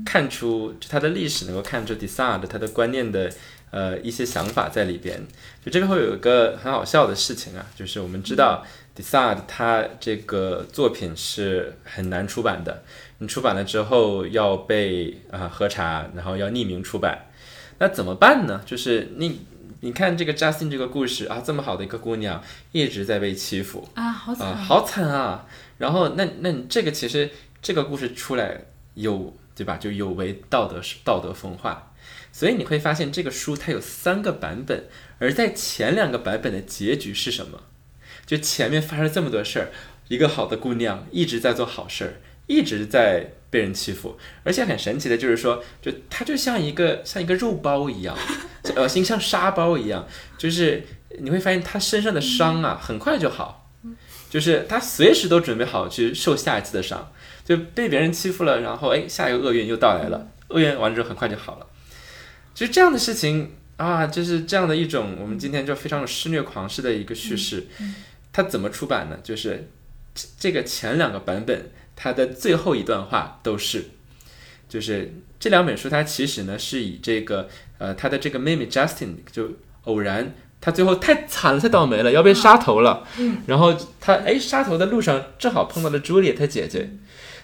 [0.04, 3.32] 看出，就他的历史能够看出迪萨的他的观念的。
[3.70, 5.20] 呃，一些想法在里边。
[5.64, 8.64] 就这边会有一个很好笑的事情啊，就是我们知道
[8.94, 12.82] d e s a d 他这个作品是很难出版的，
[13.18, 17.26] 你出版了之后要被啊核查，然后要匿名出版，
[17.78, 18.62] 那怎么办呢？
[18.64, 19.40] 就是你
[19.80, 22.42] 你看这个 Justin 这个故事啊，这么好的一个姑娘
[22.72, 25.46] 一直在被欺负啊，好惨啊，好惨啊！
[25.76, 28.60] 然后那那你这个其实这个故事出来
[28.94, 29.76] 有对吧？
[29.76, 31.92] 就有违道德道德风化。
[32.38, 34.84] 所以你会发现，这个书它有三个版本，
[35.18, 37.64] 而在前两个版本的结局是什么？
[38.24, 39.72] 就前面发生这么多事儿，
[40.06, 48.16] 一个好的姑娘一直在做好事儿，一直在被人欺负，而且很神奇的就是说，就她就像一个像一个肉包一样，
[48.76, 50.06] 呃，心像沙包一样，
[50.38, 50.84] 就是
[51.18, 53.68] 你会发现她身上的伤啊，很快就好，
[54.30, 57.12] 就是他随时都准备好去受下一次的伤，
[57.44, 61.66] 就被别人欺负了，然后哎，下一个厄运又到来了，厄运完之后很快就好了，
[62.58, 67.68] 就这样的事情啊，就是这样的一种我们今天就非常有施虐狂式的一个叙事，
[68.32, 69.18] 它怎么出版呢？
[69.22, 69.70] 就是
[70.38, 71.70] 这个前两个版本。
[72.00, 73.86] 它的最后一段话都是，
[74.68, 77.48] 就是这两本书，它其实呢是以这个
[77.78, 79.50] 呃他的这个妹妹 Justin 就
[79.82, 83.04] 偶然，他最后太惨了，太倒霉了，要被杀头了。
[83.18, 86.88] 嗯，然后他哎杀头的路上正好碰到了朱丽叶他姐姐，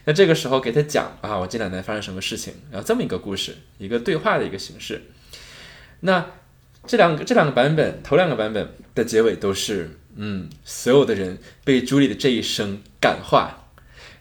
[0.07, 5.01] 那这个时候给他讲啊，我这两年发生什么事情，然后这么一个故事，一个对话的一个形式。
[6.01, 6.27] 那
[6.87, 13.71] 这两个这两个版本，头两个版本的结尾都是嗯，所有的人被朱莉的这一生感化。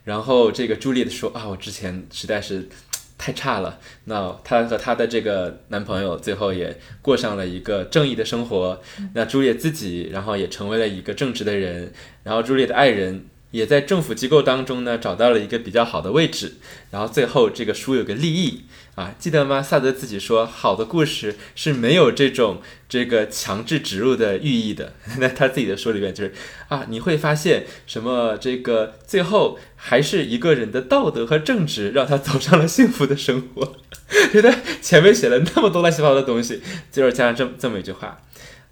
[0.05, 2.69] 然后这个朱莉的说啊，我之前实在是
[3.17, 3.79] 太差了。
[4.05, 8.81] 那她和她的这个男朋友最后也过上了一个正义的生活。
[9.13, 11.91] 那朱丽叶自己，然后也成为了一个正直的人。
[12.23, 13.25] 然后朱莉的爱人。
[13.53, 16.55] 也在政府机构当中呢找到了一个比较好的位置，
[16.89, 18.63] 然后最后这个书有个立意
[18.95, 19.61] 啊，记得吗？
[19.61, 24.93] 萨德自己说，好的故事是没有这种这个强制植入的寓意的。
[25.21, 26.33] 那他自己的书里面就是
[26.67, 28.35] 啊，你会发现什么？
[28.41, 33.75] 这个最后还是一个人的道德和正直让他走上了幸福的生活。
[34.33, 34.51] 觉得
[34.81, 38.19] 前面写了那么多乱七八糟的东西，最后加上这么这么一句话，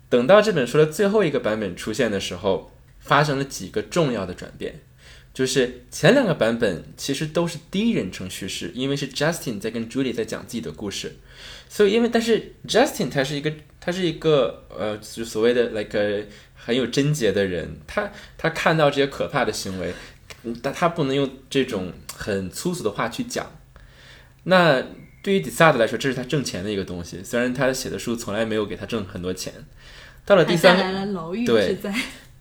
[0.10, 2.72] 等到这本书的最后一个版本出现的时候。
[3.02, 4.80] 发生了几个重要的转变，
[5.34, 11.18] 就是前两个版本其实都是第一人称叙事，因为是 Justin 在跟 Julie 在讲自己的故事，
[11.68, 19.94] 所以因为但是 Justin 他是一个他是一个呃就所谓的 like 很有贞洁的人，他他看到这些可怕的行为，
[20.62, 23.52] 但他不能用这种很粗俗的话去讲。
[24.44, 24.82] 那
[25.24, 29.54] 对于 d e s a d 来说，这是他挣钱的一个东西，虽然他写的书从来没有给他挣很多钱。
[30.26, 30.84] 到了第三个，
[31.46, 31.92] 对。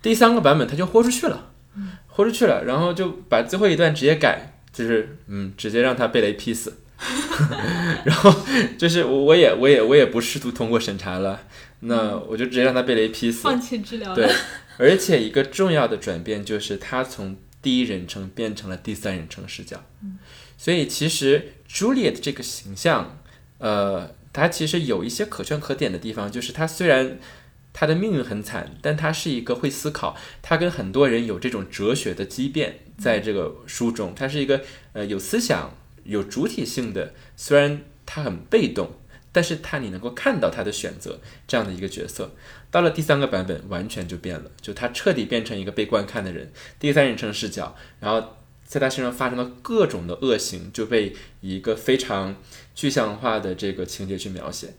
[0.03, 1.53] 第三个版本他就豁出去了，
[2.07, 6.79] 豁出去了，然后就把最后一段直接改，就是嗯，直接让他被雷劈死。
[8.05, 8.35] 然后
[8.79, 11.43] 就是我我也我也我也不试图通过审查了，
[11.81, 14.15] 那我就直接让他被雷劈死，放弃治疗。
[14.15, 14.31] 对，
[14.79, 19.83] 而且一个重要的转变就是他从第一人称变成了第三人称视角。
[20.59, 23.19] 所以其实 Juliet 这个形象，
[23.59, 27.19] 呃，他其实有一些可圈可点的地方，就是他虽然。
[27.73, 34.62] 他的命运很惨，但他是一个会思考，他跟很多人有这种哲学的畸变，在这个书中，他是一个
[34.93, 38.91] 呃有思想、有主体性的，虽然他很被动，
[39.33, 42.33] 但是他你能够看到他的选择这样的一个角色。
[42.73, 52.37] 到了第三个版本，完全就变了，就他彻底变成一个被观看的人，第三人称视角，然后在他身上发生了各种的恶行就被一个非常
[52.75, 54.75] 具象化的这个情节去描写。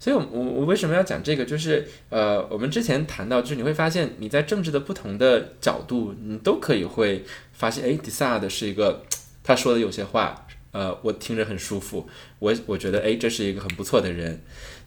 [0.00, 1.44] 所以，我我我为什么要讲这个？
[1.44, 9.04] 就是呃，我们之前谈到，就是你会发现你在政治的不同的角度，你都可以会发现，哎，迪萨的是一个
[9.42, 14.40] 他说的有些话，呃，我听着很舒服，我我觉得，哎，这是一个很不错的人。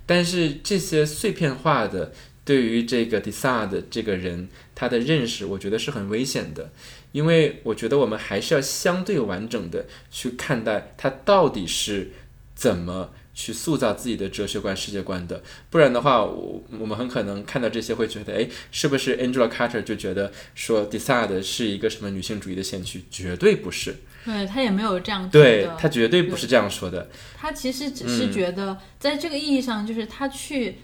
[0.06, 2.14] 但是这些碎片化的
[2.46, 6.72] 对于这个迪萨的这个人他的认识，我觉得是很危险的，
[7.12, 12.12] 因为我觉得我们还是要相对完整的去看待他到底是
[12.56, 13.12] 怎么。
[13.34, 23.04] 去塑造自己的哲学观、世界观的，不然的话，我我们很可能看到这些会觉得，哎，是不是 Angela Carter 就觉得说 d e s a d 是一个什么女性主义的先驱？
[23.10, 23.96] 绝对不是。
[24.24, 25.28] 对他也没有这样。
[25.32, 27.10] 对他绝对不是这样说的。
[27.36, 30.78] 他其实只是觉得，在这个意义上，就是他去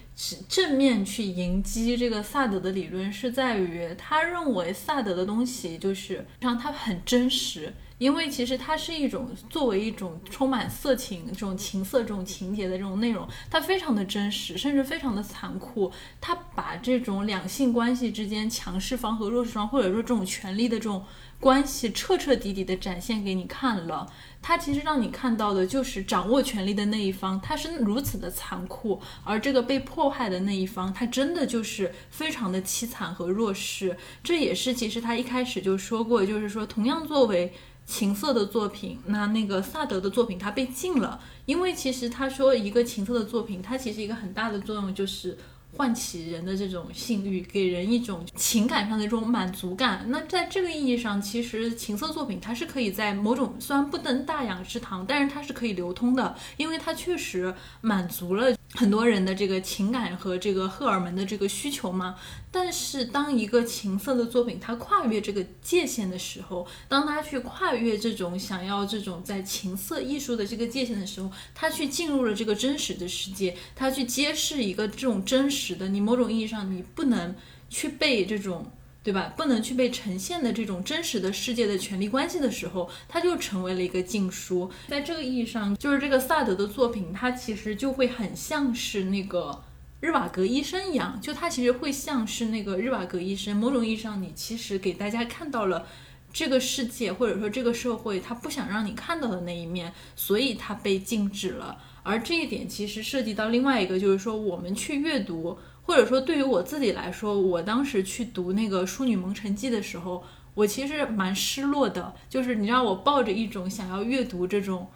[0.50, 7.72] 正面去迎击这个萨德的理论，是在于他认为萨德的东西就是让他很真实。
[7.98, 15.92] 因为其实它是一种作为一种充满色情这种情色这种情节的这种内容，它非常的真实，甚至非常的残酷。
[16.22, 21.04] 它把这种两性关系之间强势方和弱势方，或者说这种权力的这种
[21.40, 24.08] 关系，彻彻底底的展现给你看了。
[24.40, 33.98] 它其实让你看到的就是掌握权力的那一方，他是如此的残酷，而这个被迫害的那一方，他真的就是非常的凄惨和弱势。
[34.24, 37.52] 这也是其实他一开始就说过，就是说同样作为。
[37.88, 45.38] 情色的作品，那那个萨德的作品，他被禁了，因为其实他说一个情色的作品，它其实一个很大的作用就是
[45.78, 50.06] 唤起人的这种性欲，给人一种情感上的这种满足感。
[50.10, 62.16] 那在这个意义上，其实情色作品它是可以在某种虽然不登大雅之堂，但是它是可以流通的，因为它确实满足了很多人的这个情感和这个荷尔蒙的这个需求嘛。
[62.52, 77.36] 但是当一个情色的作品它跨越这个界限的时候，当它去跨越这种想要这种在情色艺术的这个界限的时候，它去进入了这个真实的世界，它去揭示一个这种真实的，你某种意义上你不能
[77.70, 78.72] 去被这种。
[79.04, 79.34] 对吧？
[79.38, 84.70] 不能去被呈现的这种真实的世界的权利关系的时候，它就成为了一个禁书。
[84.90, 89.64] 在这个意义上，就是这个萨德的作品，它其实就会很像是那个
[90.00, 93.56] 日瓦格医生一样，就他其实会像是那个日瓦格医生。
[93.58, 95.88] 某种意义上，你其实给大家看到了
[96.32, 101.78] 这个世界或者说这个社会，他不想让你看到的那一面，所以它被禁止了。
[102.04, 105.58] 而这一点其实涉及到另外一个，就是说我们去阅读。
[105.88, 110.22] 或者说，对于我自己来说，我当时去读那个《淑女蒙尘记》的时候，
[110.54, 112.14] 我其实蛮失落的。
[112.30, 114.90] 就是你知道，我抱着一种想要阅读这种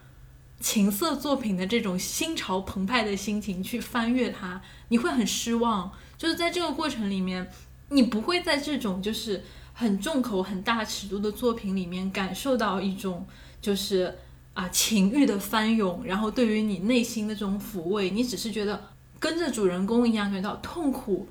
[0.61, 5.91] 情色作品的这种心潮澎湃的心情去翻阅它，你会很失望。
[6.17, 7.51] 就是在这个过程里面，
[7.89, 9.43] 你不会在这种就是
[9.73, 13.27] 很重口、很大尺度的作品里面感受到一种
[13.59, 14.17] 就是
[14.53, 18.89] 啊情欲的翻涌，然后对于你内心的这种抚慰，你只是觉得。
[19.19, 21.27] 跟着主人公一样，感觉到痛苦、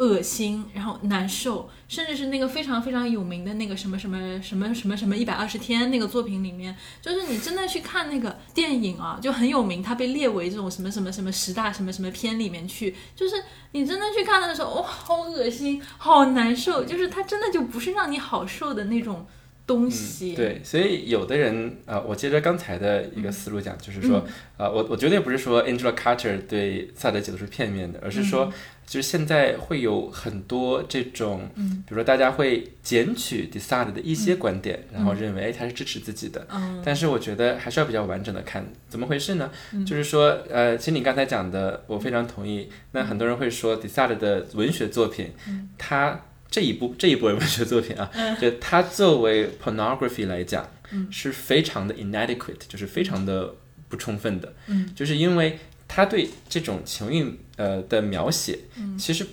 [0.00, 13.36] 恶心，然后难受，甚至是那个非常非常有名的那个什么什么什么什么什么一百二十天那个作品里面，就是你真的去看那个电影啊，就很有名，它被列为这种什么什么什么十大什么什么片里面去，就是
[13.72, 19.26] 你真的去看的时候，哇，好恶心，好难受，就是它真的就不是让你好受的那种。
[19.66, 24.16] 东西对，所以有的人啊，我接着刚才的一个思路讲，就是说，
[24.56, 28.52] 啊，我我绝对不是说 Angela Carter 对萨德解读是片面的，而是说，
[28.90, 36.44] 就是现在会有很多这种，比如说大家会捡取 d e s a d 的一些观点，然后认为哎他是支持自己的，
[36.84, 39.48] 但是我觉得还是要比较完整的看，怎么回事呢？
[39.86, 42.68] 就是说，呃，其实你刚才讲的，我非常同意。
[42.90, 45.30] 那很多人会说 d e s a d 的文学作品，
[45.78, 46.22] 他。
[46.50, 48.10] 这一部这一部文学作品啊，
[48.40, 50.68] 就它作为 pornography 来讲，
[51.08, 53.54] 是非常的 inadequate，就是非常的
[53.88, 54.52] 不充分的，
[54.96, 55.60] 就是因为
[55.92, 58.56] 他对这种情欲呃的描写，
[58.96, 59.26] 其实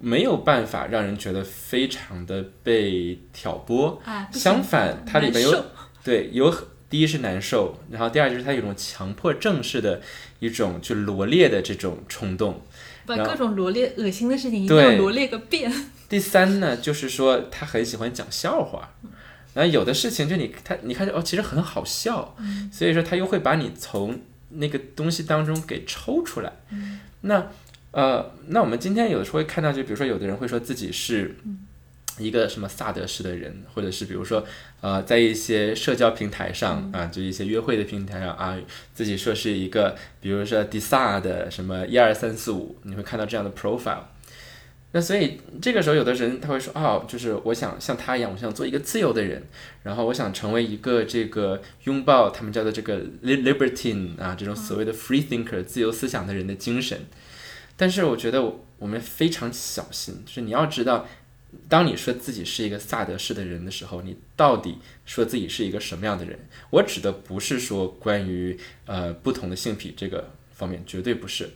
[0.00, 4.00] 没有办法让人觉得非常的被挑拨，
[4.32, 5.64] 相反，它里面有
[6.02, 6.54] 对有
[6.88, 10.00] 第一是难受，然后第二就是他有一种强迫症式的
[10.38, 12.62] 一种就罗列的这种冲动，
[13.04, 15.70] 把各种罗列恶心的事情一定要罗列个遍。
[16.08, 18.94] 第三呢，就是说他很喜欢讲笑话，
[19.52, 22.34] 然后有的事情就你他你看哦，其实很好笑，
[22.72, 24.18] 所以说他又会把你从
[24.56, 26.52] 那个东西当中给抽出来。
[27.22, 27.46] 那
[27.92, 31.34] 呃，那我们今天有的时候会看到，就比如说有的人会说自己是
[32.18, 34.44] 一个什么萨德式的人，或者是比如说
[34.80, 38.56] 呃，在一些社交平台上啊，就一些约会的平台上啊，
[38.94, 44.04] 自己说是一个，比如说迪萨的什么一二三四五，你会看到这样的 profile。
[44.96, 49.42] 那所以这个时候，有的人他会说，哦，就是我想像他一样，我想做一个自由的人，
[49.82, 56.98] 然后我想成为一个这个拥抱他们叫做这个 libertine 啊，这种所谓的 free thinker 自由思想的人的精神。
[57.76, 58.42] 但是我觉得
[58.78, 61.06] 我们非常小心，就是你要知道，
[61.68, 66.38] 当你说自己是一个萨德式的人的时候，你到底说自己是一个什么样的人？
[66.70, 71.50] 我指的不是说关于呃不同的性癖这个方面，绝对不是，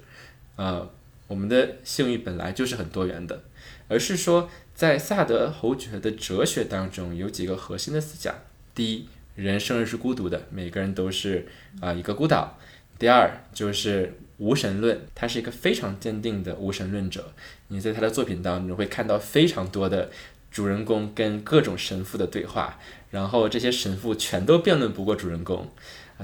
[0.56, 0.90] 呃。
[1.30, 3.44] 我们的性欲本来就是很多元的，
[3.86, 8.34] 而是说，在萨德侯爵的哲学当中有几个核心的思想：
[8.74, 11.46] 第一，人生而是孤独的，每个人都是
[11.80, 12.58] 啊一个孤岛；
[12.98, 17.32] 第二，就是无神论，他是一个非常坚定的无神论者。
[17.68, 20.10] 你在他的作品当中会看到非常多的
[20.50, 22.80] 主人公跟各种神父的对话，
[23.12, 25.70] 然后这些神父全都辩论不过主人公。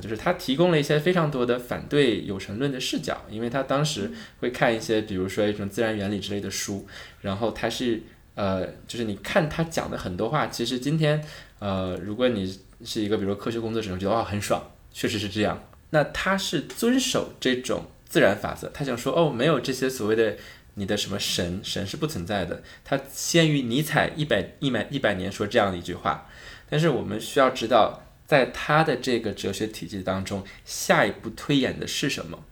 [0.00, 6.86] 就是他提供了一些非常多的反对有神论的视角，因为他当时会看一些，比如说一种自然原理之类的书，
[7.22, 8.02] 然后他是
[8.34, 11.24] 呃，就是你看他讲的很多话，其实今天
[11.58, 15.62] 呃，如果你是一个比如说科学工作者，觉得哇很爽，确实是这样。
[15.90, 20.36] 那他是遵守这种自然法则，他想说哦，没有这些所谓的
[20.74, 22.62] 你的什么神，神是不存在的。
[22.84, 26.28] 他先于尼采一百一百一百年说这样的一句话，
[26.68, 28.02] 但是我们需要知道。
[28.26, 32.44] 在他的这个哲学体系当中，下一步推演的是什么？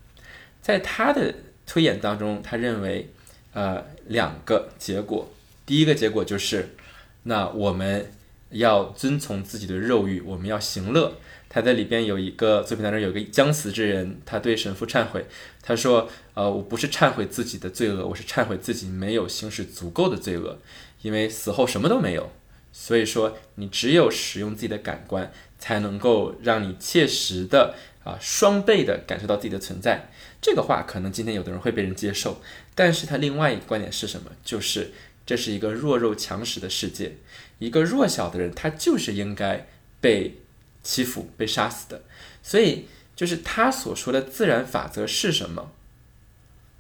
[0.63, 1.35] 在他的
[1.67, 3.11] 推演当中，他认为，
[3.53, 5.31] 呃，两个结果。
[5.67, 6.77] 第一个结果就是，
[7.25, 8.13] 那我们
[8.51, 11.19] 要遵从自己的肉欲，我们要行乐。
[11.49, 15.25] 他在里边有一个作品当中有一个将死之人，他对神父忏悔，
[15.63, 20.59] 他说：“呃，我不是忏悔自己的罪恶，我是忏悔自己没有行使足够的罪恶，
[21.03, 22.33] 因为死后什么都没有。
[22.73, 25.33] 所以说，你只有使用自己的感官，
[25.65, 27.75] 才能够让你切实的
[28.05, 30.11] 啊双倍的感受到自己的存在。
[30.43, 32.43] 这个话可能今天有的人会被人接受，
[32.75, 34.31] 但是他另外一个观点是什么？
[34.45, 34.93] 就是
[35.25, 37.17] 这是一个弱肉强食的世界，
[37.59, 39.67] 一个弱小的人他就是应该
[40.01, 40.41] 被。”
[40.85, 42.03] 欺负被杀死的，
[42.43, 42.85] 所以
[43.17, 45.73] 就是他所说的自然法则是什么？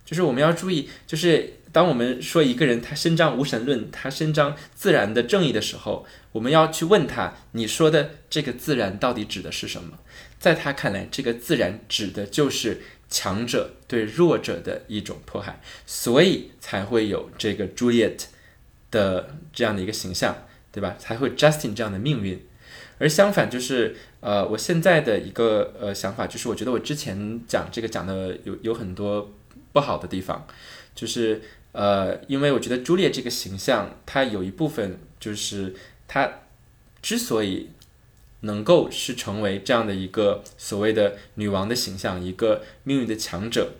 [0.04, 9.98] 就是我们要注意，就是当我们说一个人他伸张无神论，他伸张自然的正义的时候，我们要去问他：你说的这个自然到底指的是什么？
[10.38, 18.26] 在他看来，这个自然指的就是强者对弱者的一种迫害，所以才会有这个 Juliet
[18.92, 20.94] 的这样的一个形象，对吧？
[20.96, 22.40] 才会 Justin 这样的命运。
[22.98, 29.34] 而相反，就是呃，我现在的一个呃想法，就是我觉得我之前讲这个讲的有有很多
[29.72, 30.46] 不好的地方，
[30.94, 31.42] 就是
[31.74, 35.74] 呃，因为我觉得朱丽叶这个形象，她有一部分就是
[36.06, 36.30] 她
[37.02, 37.70] 之所以
[38.40, 43.72] 能够是成为这样的一个所谓的女王的形象，一个命运的强者，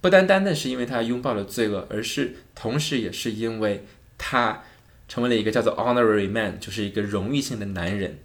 [0.00, 3.84] 不单单的是因为她拥抱了罪恶，而是同时也是因为
[4.16, 4.62] 她
[5.08, 8.20] 成为了一个叫做 honorary man，就是一个荣誉性的男人。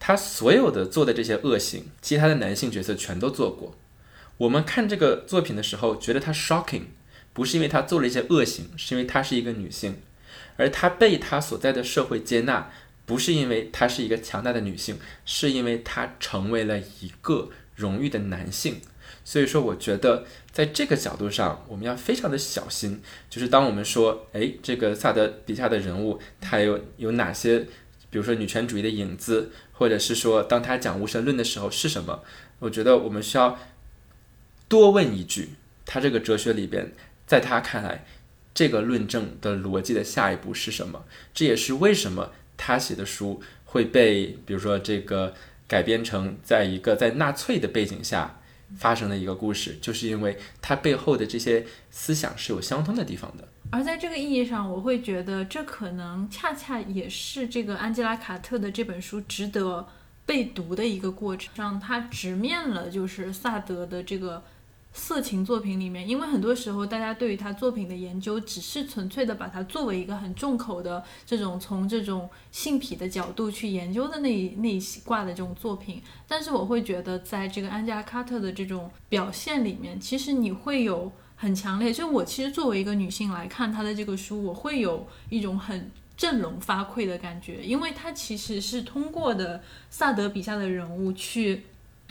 [0.00, 3.76] 他所有的做的这些恶行，其他的男性角色全都做过。
[4.36, 6.86] 我们看这个作品的时候，觉得他 shocking，
[7.32, 10.00] 不是因为他做了一些恶行，是因为她是一个女性，
[10.56, 12.70] 而她被她所在的社会接纳，
[13.06, 18.80] 不是因为她是一个强大的女性，是因为她成为了一个荣誉的男性。
[19.24, 23.00] 所以说，我觉得在这个角度上，我们要非常的小心。
[23.28, 27.66] 就是当我们说，哎，这个萨德笔下的人物，他有有哪些？
[28.10, 32.24] 比如说女权主义的影子，或者是说，当他讲无神论的时候是什么？
[32.58, 33.56] 我觉得我们需要
[34.66, 35.50] 多问一句：
[35.86, 36.92] 他这个哲学里边，
[37.30, 38.04] 在他看来，
[38.52, 41.04] 这个论证的逻辑的下一步是什么？
[41.32, 45.32] 这也是为什么他写的书会被，比如说这个
[45.68, 48.40] 改编成在一个在纳粹的背景下
[48.76, 53.46] 发生的一个故事，就是因为它背后的这些思想是有相通的地方的。
[53.70, 59.86] 而在这个意义上，我会觉得这可能恰恰也是这个安吉拉·卡特的这本书值得
[60.26, 64.42] 被读的一个过程，让他直面了就是萨德的这个
[64.92, 81.10] 色情作品里面，因为很多时候大家对于他作品的研究，只是纯粹的把它作为一个很重口的这种从这种性癖的角度去研究的那一那一挂的这种作品，但是我会觉得在这个安吉拉·卡特的这种表现里面，其实你会有。
[81.42, 91.62] 很强烈，就我其实作为一个女性来看她的这个书，我会有一种很振聋发聩的感觉，因为她其实是通过的萨德笔下的人物去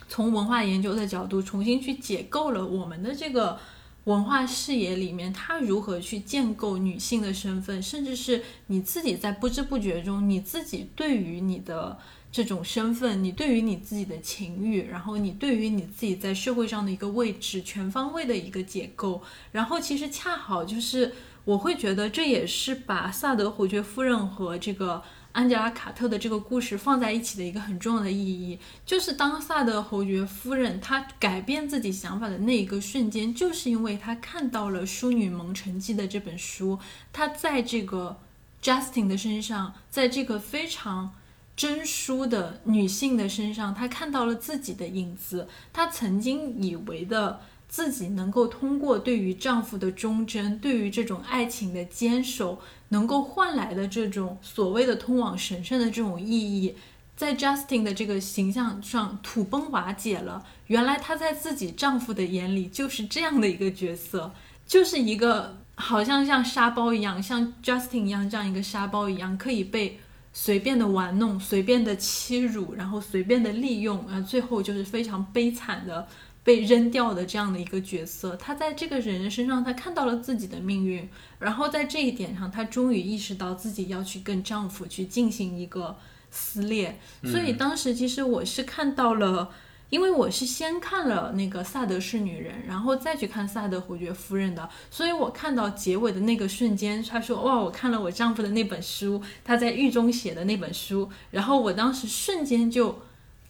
[0.10, 3.57] 从文化研究的角度重新去解构了我们的这个
[4.03, 11.98] 文化视野里面，她如何去建构女性的身份，甚至是你自己在不知不觉中，你自己对于你的。
[12.31, 21.11] 这种身份，你对于你自己的情欲，然后你对于你自己在社会上的一个位置，全方位的一个解构，然后其实恰好就是
[21.44, 25.02] 我会觉得这也是把萨德侯爵夫人和这个
[25.32, 36.80] 安吉拉卡特的这个故事放在一起的一个很重要的意义，就是当萨德侯爵夫人她改变自己想法的那一个瞬间，就是因为她看到了《淑女蒙尘记》的这本书，
[37.14, 38.18] 她在这个
[38.62, 41.14] Justin 的身上，在这个非常。
[41.56, 45.46] 真书的女性的身上，她看到了自己的影子。
[45.74, 52.60] 她曾经以为的自己能够通过对于丈夫的忠贞，对于这种爱情的坚守，
[52.90, 56.76] 能够换来的这种所谓的通往神圣的这种意义，
[57.16, 60.44] 在 Justin 的这个形象上土崩瓦解了。
[60.66, 64.34] 原来她在自己丈夫的眼里就是这样的一个角色，
[64.66, 70.00] 就是一个好像像沙包一样，像 Justin 一样这样一个沙包一样，可以被。
[70.32, 76.08] 随便的玩弄，随便的欺辱，然后随便的利用，啊，最后就是非常悲惨的
[76.44, 78.36] 被扔掉的这样的一个角色。
[78.36, 81.10] 她在这个人身上，她看到了自己的命运，
[81.40, 85.98] 然后在这一点上，她终于意识到自己要去跟丈夫去进行一个
[86.32, 86.99] 撕裂。
[87.24, 89.49] 所以当时其实我是看到了。
[89.90, 102.99] 因为我是先看了那个《萨德是女人》，然后再去看《萨德侯爵夫人》的，所以我看到结尾的那个瞬间，他说：“哇，我看了我丈夫的那本书，他在狱中写的那本书。”然后我当时瞬间就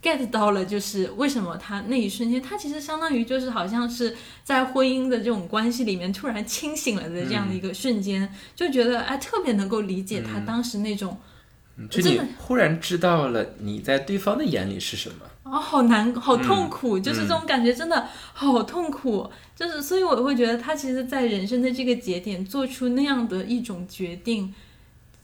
[0.01, 11.17] get 到了，就是为什么他那一瞬间，他其实相当于就是好像是在婚姻的这种关系里面突然清醒了的这样的一个瞬间，就觉得哎，特别能够理解他当时那种。
[11.89, 15.15] 就你忽然知道了你在对方的眼里是什么。
[15.43, 19.29] 哦，好难，好痛苦，就是这种感觉，真的好痛苦。
[19.55, 24.53] 就是所以我会觉得他其实，在人生的这个节点做出那样的一种决定。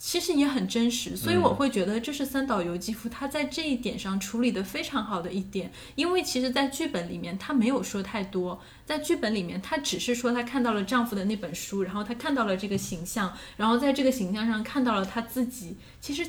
[0.08, 5.72] 其实也很真实，所以我会觉得这是三岛由纪夫他在这一点上处理的非常好的一点。
[5.96, 15.76] 因为其实，在剧本里面他没有说太多，在剧本里面他只是说他看到了丈夫的那本书，然后他看到了这个形象，然后在这个形象上看到了他自己。
[16.00, 16.24] 其实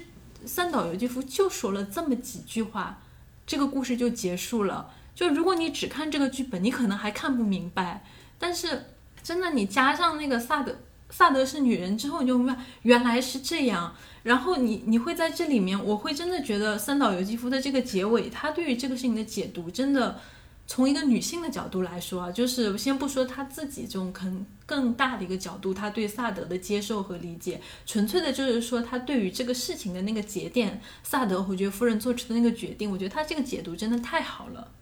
[0.46, 3.02] 三岛由纪夫就说了这么几句话，
[3.46, 4.90] 这个故事就结束了。
[5.14, 8.02] 就如果你只看这个剧本，你可能还看不明白。
[8.38, 8.86] 但是
[9.22, 10.78] 真的，你加上那个萨德。
[11.10, 13.94] 萨德是女人之后，你就明白原来是这样。
[14.22, 20.18] 然后你你会在这里面，我会真的觉得三岛由纪夫的这个结尾，他对于这个事情的解读，真的
[20.66, 34.72] 从一个女性的角度来说啊，就是先不说他自己这种可能更大的一个角度，他对萨德的接受和理解，纯粹的就是说他对于这个事情的那个节点，萨德侯爵夫人做出的那个决定，我觉得他这个解读真的太好了。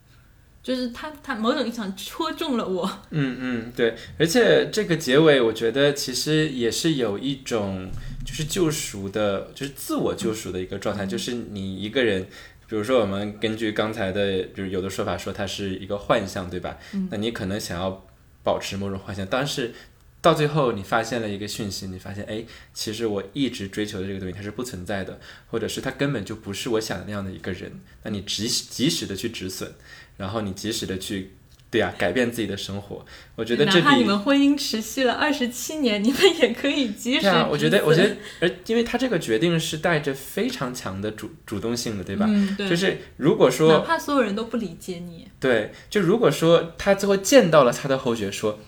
[0.65, 2.91] 就是他，他某种意义上戳中了我。
[3.11, 7.91] 嗯嗯，对，而且这个结尾，我觉得其实也是有一种
[8.25, 11.05] 就是救赎的，就是自我救赎的一个状态。
[11.05, 12.23] 就是你一个人，
[12.67, 16.79] 比如说我们根据刚才的，就是有的说法说它是一个幻象，对吧？
[16.95, 17.09] 嗯。
[17.11, 18.07] 那你可能想要
[18.43, 19.75] 保持某种幻象，但是
[20.23, 22.43] 到最后你发现了一个讯息，你发现哎，
[22.73, 27.71] 其实我一直追求的这个东西它是不存在的，或者是它根本就不是我想的那样的一个人。
[28.03, 29.71] 那你及及时的去止损。
[30.17, 31.33] 然后你及时的去，
[31.71, 33.05] 对呀，改变自己的生活。
[33.35, 37.23] 我觉得这哪怕你们婚姻持续了二十七年，你们也可以及时。
[37.23, 42.27] 对啊，我觉得，我觉得，而因为他这个决定是带着非常强的主主动性的，对吧？
[42.29, 42.69] 嗯，对。
[42.69, 48.61] 就是如果说，哪怕所有人都不理解你，对，就如果说他最后见到了他的侯爵，说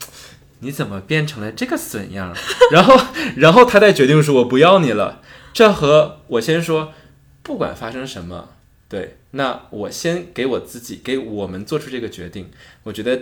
[0.61, 2.35] 你怎么变成了这个损样？
[2.73, 2.99] 然后，
[3.37, 5.23] 然后他再决定说我不要你了。
[5.53, 6.93] 这和我先说，
[7.43, 8.49] 不管发生什么。
[8.89, 12.49] 对，那我先给我自己，给我们做出这个决定。
[12.85, 13.21] 我觉得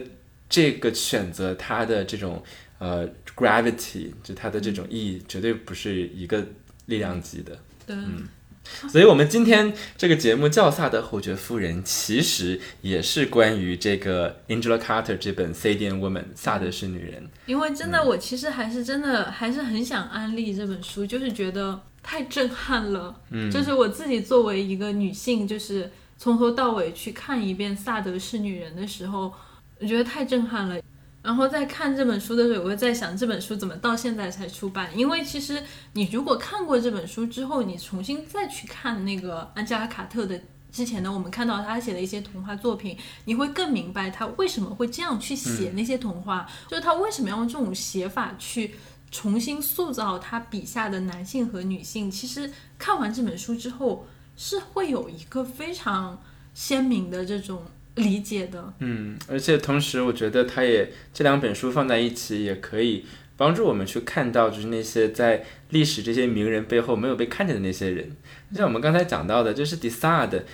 [0.49, 2.43] 这个选择它的这种
[2.79, 6.47] 呃 gravity，就它的这种意义，绝对不是一个
[6.87, 7.59] 力量级的。
[7.87, 8.29] 对，嗯，
[8.89, 17.29] 所以我们今天这个节目叫《萨德侯爵夫人》，其实也是关于这个 Angela Carter 这本《Sadian Woman》，萨德是女人。
[17.47, 21.81] 因为真的，我其实还是真的还是很想安利这本书，就是觉得。
[22.07, 29.33] 太震撼了，嗯，就是我自己作为一个女性，就是从头到尾去看一遍《萨德是女人》的时候，
[29.81, 30.79] 我觉得太震撼了。
[31.25, 34.97] 然后在看这本书的时候，我会在想这本书怎么到现在才出版？
[34.97, 35.61] 因为其实
[35.95, 40.41] 你如果看过这本书之后，你重新再去看那个安吉拉·卡特的
[40.71, 48.75] 之前呢，我们看到他写的一些童话作品，你会更明白他为什么会这样去写那些童话，就是他为什么要用这种写法去。
[49.11, 54.05] 重新塑造他笔下的男性和女性，其实看完这本书之后
[54.37, 56.21] 是会有一个非常
[56.53, 57.63] 鲜明的这种
[57.95, 58.73] 理解的。
[58.79, 63.05] 嗯，而且同时我觉得他也这两本书放在一起也可以。
[63.37, 68.09] 帮助我们去看到，就是那些在历史这些名人背后没有被看见的那些人。
[68.55, 70.45] 像我们刚才讲到的，就是迪萨的，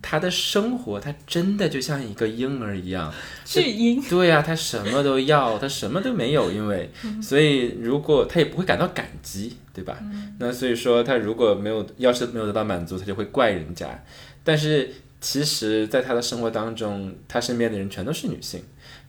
[0.00, 3.12] 他的生活，他真的就像一个婴儿一样，
[3.44, 4.00] 巨婴。
[4.00, 6.90] 对呀，他什么都要， 他什么都没有，因为
[7.20, 9.98] 所以如果他也不会感到感激，对吧？
[10.38, 14.02] 那所以说他如果没有要是没有得到满足，他就会怪人家。
[14.42, 14.90] 但是
[15.20, 18.62] 其实，在他的生活当中，他身边的人全都是女性。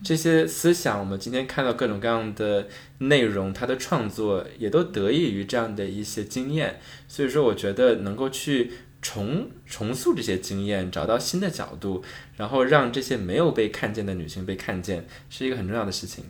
[0.04, 2.68] 这些思想，我们今天看到各种各样的
[2.98, 6.80] 内容，他的创作也都得益于这样的一些经验。
[7.08, 8.72] 所以说，我觉得能够去
[9.02, 12.04] 重重塑这些经验，找到新的角度，
[12.36, 16.26] 然后让这些没有被看见的女性被看见，是一个很重要的事情。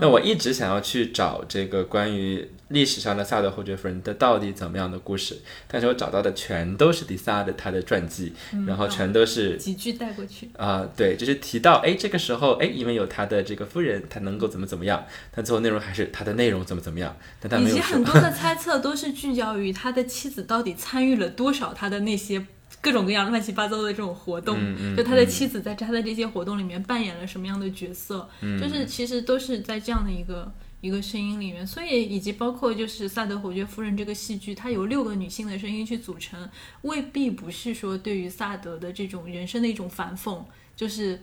[0.00, 5.38] 那我一直想要去找这个关于历史上的萨德侯爵夫人的到底怎么样的故事，
[5.68, 8.32] 但是我找到的全都是迪萨的他的传记，
[8.66, 15.04] 然后全都是几句带过去啊，对，就是提到哎这个时候哎因为有他的这个夫人，他能够怎么怎么样，
[15.34, 17.76] 但最后内容还是他的内容怎么怎么样，但他没有。
[17.76, 22.44] 以及很多的猜测都是聚焦于他的妻子到底参与了多少他的那些。
[22.80, 24.56] 各种各样乱七八糟的这种活动，
[24.96, 28.28] 就他的妻子在他的这些活动里面扮演了什么样的角色，
[28.60, 36.48] 就是其实都是在这样的一个一个声音里面，所以以及包括就是萨德侯爵夫人这个戏剧，它由六个女性的声音去组成，
[36.82, 40.44] 未必不是说对于萨德的这种人生的一种反讽，
[40.76, 41.20] 就是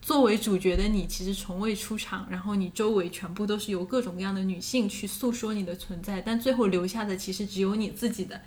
[0.00, 8.40] 作为主角的你其实从未出场，然后你周围全部都是由各种各样的女性去诉说你的存在，但最后留下的其实只有你自己的。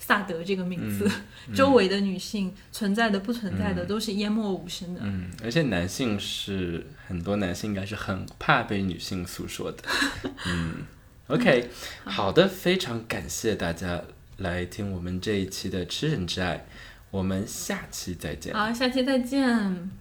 [0.00, 1.08] 萨德这个名字，
[1.54, 5.00] 周围的女性存在的、不存在的，都是淹没无声的。
[5.04, 9.84] 嗯，而且男性是很多男性应该是很怕被女性诉说的。
[10.46, 10.84] 嗯
[11.28, 11.68] ，OK，
[12.04, 14.02] 好的，非常感谢大家
[14.38, 16.56] 来听我们这一期的《吃人之爱》，
[17.10, 18.54] 我们下期再见。
[18.54, 19.99] 好，下期再见。